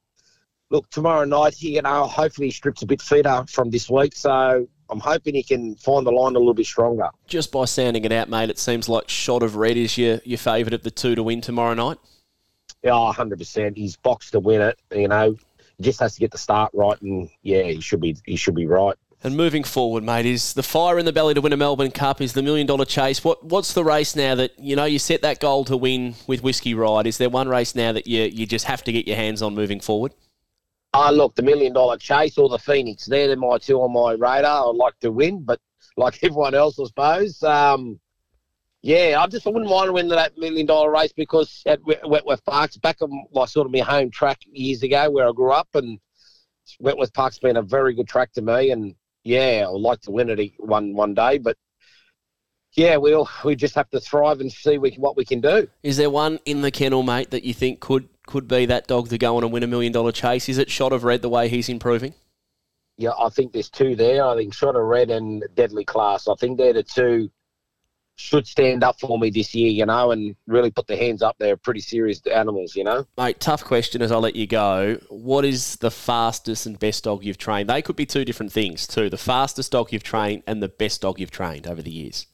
look, 0.70 0.90
tomorrow 0.90 1.26
night, 1.26 1.56
he, 1.56 1.76
you 1.76 1.82
know, 1.82 2.06
hopefully 2.06 2.48
he 2.48 2.52
strips 2.52 2.82
a 2.82 2.86
bit 2.86 3.02
fitter 3.02 3.46
from 3.48 3.70
this 3.70 3.90
week. 3.90 4.16
So 4.16 4.68
I'm 4.90 5.00
hoping 5.00 5.36
he 5.36 5.44
can 5.44 5.76
find 5.76 6.06
the 6.06 6.12
line 6.12 6.36
a 6.36 6.40
little 6.40 6.54
bit 6.54 6.66
stronger. 6.66 7.10
Just 7.28 7.52
by 7.52 7.66
sounding 7.66 8.06
it 8.06 8.12
out, 8.12 8.30
mate, 8.30 8.50
it 8.50 8.60
seems 8.60 8.90
like 8.90 9.10
Shot 9.10 9.44
of 9.44 9.56
Red 9.56 9.78
is 9.78 9.98
your, 9.98 10.20
your 10.24 10.38
favourite 10.38 10.74
of 10.74 10.84
the 10.84 10.92
two 10.92 11.16
to 11.16 11.24
win 11.24 11.42
tomorrow 11.42 11.74
night. 11.74 11.98
Yeah, 12.84 12.92
100%. 12.92 13.78
He's 13.78 13.98
boxed 13.98 14.32
to 14.32 14.40
win 14.40 14.62
it. 14.62 14.80
You 14.96 15.10
know, 15.10 15.36
he 15.80 15.84
just 15.86 16.00
has 16.02 16.14
to 16.14 16.20
get 16.20 16.32
the 16.32 16.38
start 16.38 16.72
right, 16.74 17.02
and 17.02 17.30
yeah, 17.42 17.64
he 17.64 17.80
should 17.80 18.02
be 18.02 18.18
he 18.26 18.36
should 18.36 18.54
be 18.54 18.68
right. 18.68 18.96
And 19.24 19.36
moving 19.36 19.64
forward, 19.64 20.04
mate, 20.04 20.26
is 20.26 20.54
the 20.54 20.64
fire 20.64 21.00
in 21.00 21.06
the 21.06 21.12
belly 21.12 21.34
to 21.34 21.42
win 21.42 21.52
a 21.52 21.58
Melbourne 21.58 21.92
Cup? 21.92 22.22
Is 22.22 22.34
the 22.34 22.44
million 22.44 22.68
dollar 22.68 22.86
chase? 22.86 23.24
What 23.24 23.44
What's 23.44 23.74
the 23.74 23.84
race 23.84 24.16
now 24.16 24.36
that 24.36 24.60
you 24.60 24.76
know 24.76 24.86
you 24.86 25.00
set 25.00 25.22
that 25.22 25.40
goal 25.40 25.66
to 25.66 25.78
win 25.78 26.16
with 26.28 26.44
Whiskey 26.44 26.74
Riot? 26.74 27.08
Is 27.08 27.18
there 27.18 27.30
one 27.30 27.48
race 27.48 27.76
now 27.76 27.94
that 27.94 28.08
you 28.08 28.24
you 28.24 28.46
just 28.46 28.66
have 28.66 28.84
to 28.84 28.92
get 28.92 29.08
your 29.08 29.16
hands 29.16 29.42
on 29.42 29.56
moving 29.56 29.80
forward? 29.80 30.14
Ah, 30.94 31.12
look, 31.12 31.36
the 31.36 31.44
million 31.44 31.72
dollar 31.74 31.98
chase 31.98 32.38
or 32.38 32.50
the 32.50 32.60
Phoenix. 32.60 33.06
They're 33.06 33.36
my 33.38 33.58
two 33.58 33.80
on 33.80 33.94
my 33.94 34.14
radar. 34.14 34.70
I'd 34.70 34.76
like 34.76 35.00
to 35.00 35.12
win, 35.12 35.44
but 35.44 35.60
like 35.96 36.20
everyone 36.24 36.56
else, 36.56 36.78
I 36.80 36.86
suppose. 36.86 37.42
Um, 37.42 38.00
yeah, 38.82 39.18
I 39.20 39.28
just 39.28 39.46
I 39.46 39.50
wouldn't 39.50 39.70
mind 39.70 39.94
winning 39.94 40.12
that 40.12 40.38
million 40.38 40.66
dollar 40.66 40.92
race 40.92 41.14
because 41.14 41.64
at 41.66 41.80
Wentworth 41.86 42.44
Park's 42.46 42.78
back 42.78 43.02
on 43.02 43.28
my 43.34 43.46
sort 43.46 43.66
of 43.66 43.74
my 43.74 43.80
home 43.80 44.10
track 44.10 44.40
years 44.46 44.84
ago 44.84 45.10
where 45.12 45.28
I 45.28 45.32
grew 45.32 45.52
up, 45.52 45.68
and 45.74 46.00
Wentworth 46.80 47.14
Park's 47.14 47.40
been 47.40 47.58
a 47.58 47.62
very 47.62 47.94
good 47.94 48.08
track 48.08 48.32
to 48.34 48.42
me, 48.42 48.72
and 48.72 48.96
yeah, 49.24 49.66
I'd 49.68 49.82
like 49.82 50.02
to 50.02 50.12
win 50.12 50.30
it 50.30 50.54
one 50.60 50.94
one 50.94 51.14
day, 51.14 51.40
but 51.40 51.58
yeah, 52.74 52.96
we'll 52.96 53.30
we 53.44 53.56
just 53.56 53.76
have 53.76 53.90
to 53.90 54.00
thrive 54.00 54.40
and 54.40 54.52
see 54.52 54.78
we, 54.78 54.92
what 54.92 55.18
we 55.18 55.26
can 55.26 55.42
do. 55.42 55.68
Is 55.84 55.98
there 55.98 56.10
one 56.10 56.40
in 56.46 56.62
the 56.62 56.72
kennel, 56.72 57.04
mate, 57.04 57.32
that 57.32 57.44
you 57.44 57.54
think 57.54 57.82
could 57.82 58.08
could 58.28 58.48
be 58.48 58.66
that 58.68 58.88
dog 58.88 59.10
to 59.10 59.18
go 59.18 59.38
on 59.38 59.44
and 59.44 59.52
win 59.52 59.64
a 59.64 59.68
million 59.68 59.92
dollar 59.92 60.14
chase? 60.14 60.48
Is 60.48 60.58
it 60.58 60.70
Shot 60.70 60.94
of 60.94 61.04
Red 61.04 61.22
the 61.22 61.30
way 61.30 61.50
he's 61.50 61.68
improving? 61.68 62.14
Yeah, 62.98 63.12
I 63.18 63.30
think 63.30 63.54
there's 63.54 63.70
two 63.70 63.96
there. 63.96 64.26
I 64.26 64.36
think 64.36 64.54
Shot 64.54 64.76
of 64.76 64.84
Red 64.84 65.10
and 65.10 65.44
Deadly 65.56 65.84
Class. 65.84 66.28
I 66.28 66.36
think 66.36 66.58
they're 66.58 66.74
the 66.74 66.84
two 66.84 67.30
should 68.20 68.46
stand 68.46 68.84
up 68.84 69.00
for 69.00 69.18
me 69.18 69.30
this 69.30 69.56
year, 69.56 69.70
you 69.70 69.86
know, 69.86 70.12
and 70.12 70.36
really 70.46 70.70
put 70.70 70.86
their 70.88 70.98
hands 70.98 71.22
up. 71.22 71.38
They're 71.40 71.56
pretty 71.56 71.80
serious 71.80 72.20
animals, 72.28 72.76
you 72.76 72.84
know. 72.84 73.06
Mate, 73.18 73.40
tough 73.40 73.64
question 73.64 74.02
as 74.02 74.12
I 74.12 74.18
let 74.18 74.36
you 74.36 74.46
go. 74.46 75.00
What 75.08 75.46
is 75.46 75.78
the 75.78 75.90
fastest 75.90 76.66
and 76.66 76.78
best 76.78 77.06
dog 77.06 77.24
you've 77.24 77.38
trained? 77.38 77.70
They 77.70 77.82
could 77.82 77.96
be 77.96 78.06
two 78.06 78.26
different 78.26 78.52
things, 78.52 78.86
too. 78.88 79.10
The 79.10 79.18
fastest 79.18 79.72
dog 79.72 79.94
you've 79.94 80.04
trained 80.04 80.44
and 80.48 80.62
the 80.62 80.68
best 80.68 81.02
dog 81.02 81.18
you've 81.18 81.32
trained 81.32 81.66
over 81.66 81.82
the 81.82 81.92
years. 81.92 82.28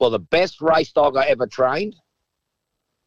Well, 0.00 0.10
the 0.10 0.18
best 0.18 0.60
race 0.60 0.90
dog 0.90 1.16
I 1.16 1.26
ever 1.26 1.46
trained, 1.46 1.94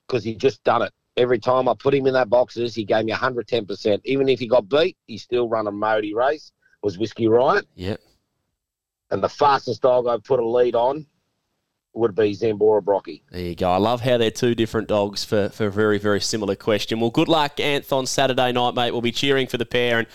because 0.08 0.24
he 0.24 0.34
just 0.34 0.64
done 0.64 0.84
it. 0.84 0.94
Every 1.18 1.40
time 1.40 1.68
I 1.68 1.74
put 1.78 1.94
him 1.94 2.08
in 2.08 2.14
that 2.14 2.30
boxes, 2.30 2.74
he 2.74 2.86
gave 2.86 3.04
me 3.04 3.12
110%. 3.12 4.00
Even 4.06 4.30
if 4.30 4.40
he 4.40 4.48
got 4.48 4.70
beat, 4.70 4.96
he 5.08 5.18
still 5.18 5.50
run 5.50 5.68
a 5.68 5.72
Modi 5.72 6.14
race, 6.14 6.54
was 6.82 6.98
Whiskey 6.98 7.28
Riot. 7.28 7.68
Yep. 7.76 8.00
And 9.10 9.22
the 9.22 9.28
fastest 9.28 9.82
dog 9.82 10.08
I 10.08 10.16
put 10.24 10.40
a 10.40 10.48
lead 10.48 10.74
on 10.74 11.06
would 11.94 12.16
be 12.16 12.34
Zambora 12.34 12.82
Brockie. 12.82 13.22
There 13.32 13.42
you 13.42 13.56
go. 13.56 13.72
I 13.72 13.78
love 13.78 14.02
how 14.02 14.18
they're 14.18 14.32
two 14.32 14.56
different 14.56 14.88
dogs 14.88 15.24
for, 15.24 15.50
for 15.50 15.68
a 15.68 15.72
very, 15.72 15.98
very 15.98 16.22
similar 16.22 16.56
question. 16.56 17.00
Well, 17.00 17.10
good 17.10 17.28
luck, 17.28 17.58
Anthon, 17.58 18.08
Saturday 18.08 18.52
night, 18.52 18.76
mate. 18.76 18.92
We'll 18.92 19.02
be 19.02 19.12
cheering 19.12 19.48
for 19.48 19.58
the 19.58 19.66
pair. 19.66 20.00
And 20.00 20.08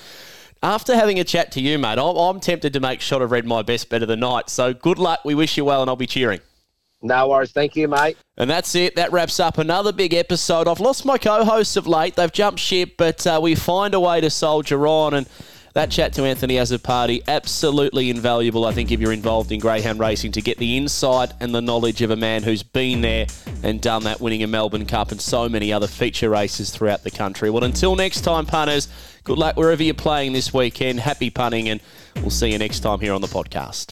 after 0.62 0.95
having 0.95 1.18
a 1.18 1.25
chat 1.25 1.52
to 1.52 1.61
you, 1.61 1.78
mate, 1.78 1.99
I'm, 1.99 2.16
I'm 2.16 2.40
tempted 2.40 2.73
to 2.73 2.80
make 2.80 3.00
Shot 3.00 3.23
of 3.23 3.30
Red 3.30 3.47
my 3.47 3.62
best 3.62 3.88
bet 3.88 4.02
of 4.02 4.09
the 4.09 4.16
night. 4.16 4.49
So 4.49 4.73
good 4.73 4.99
luck. 4.99 5.21
We 5.25 5.35
wish 5.35 5.56
you 5.56 5.64
well, 5.64 5.83
and 5.83 5.90
I'll 5.90 5.97
be 5.97 6.06
cheering. 6.06 6.40
No 7.02 7.28
worries. 7.28 7.52
Thank 7.52 7.76
you, 7.76 7.88
mate. 7.88 8.16
And 8.38 8.49
that's 8.49 8.75
it. 8.75 8.97
That 8.97 9.12
wraps 9.12 9.38
up 9.38 9.59
another 9.59 9.92
big 9.92 10.14
episode. 10.14 10.66
I've 10.66 10.80
lost 10.80 11.04
my 11.04 11.18
co 11.18 11.45
hosts 11.45 11.76
of 11.76 11.87
late. 11.87 12.16
They've 12.16 12.33
jumped 12.33 12.59
ship, 12.59 12.95
but 12.97 13.26
uh, 13.26 13.38
we 13.42 13.54
find 13.54 13.92
a 13.92 14.00
way 14.00 14.21
to 14.21 14.30
soldier 14.30 14.87
on. 14.87 15.14
And 15.14 15.28
that 15.76 15.90
chat 15.90 16.14
to 16.14 16.25
Anthony 16.25 16.54
Azzopardi, 16.54 17.23
absolutely 17.28 18.09
invaluable, 18.09 18.64
I 18.64 18.73
think, 18.73 18.90
if 18.90 18.99
you're 18.99 19.12
involved 19.12 19.52
in 19.52 19.61
greyhound 19.61 20.00
racing, 20.00 20.33
to 20.33 20.40
get 20.40 20.56
the 20.56 20.78
insight 20.78 21.35
and 21.38 21.54
the 21.54 21.61
knowledge 21.61 22.00
of 22.00 22.11
a 22.11 22.16
man 22.16 22.42
who's 22.42 22.62
been 22.62 23.02
there 23.02 23.26
and 23.62 23.78
done 23.78 24.04
that, 24.04 24.18
winning 24.18 24.43
a 24.43 24.47
Melbourne 24.47 24.86
Cup 24.86 25.12
and 25.12 25.21
so 25.21 25.50
many 25.50 25.75
other 25.75 25.86
feature 25.86 26.30
races 26.30 26.71
throughout 26.71 27.04
the 27.04 27.10
country. 27.10 27.50
Well, 27.50 27.65
until 27.65 27.95
next 27.95 28.23
time, 28.23 28.47
punters, 28.47 28.89
good 29.23 29.36
luck 29.36 29.58
wherever 29.58 29.82
you're 29.82 29.93
playing 29.93 30.32
this 30.32 30.54
weekend. 30.54 30.99
Happy 30.99 31.28
punting, 31.28 31.69
and 31.69 31.82
we'll 32.17 32.30
see 32.30 32.52
you 32.52 32.58
next 32.58 32.80
time 32.80 33.00
here 33.00 33.12
on 33.12 33.21
the 33.21 33.26
podcast. 33.26 33.91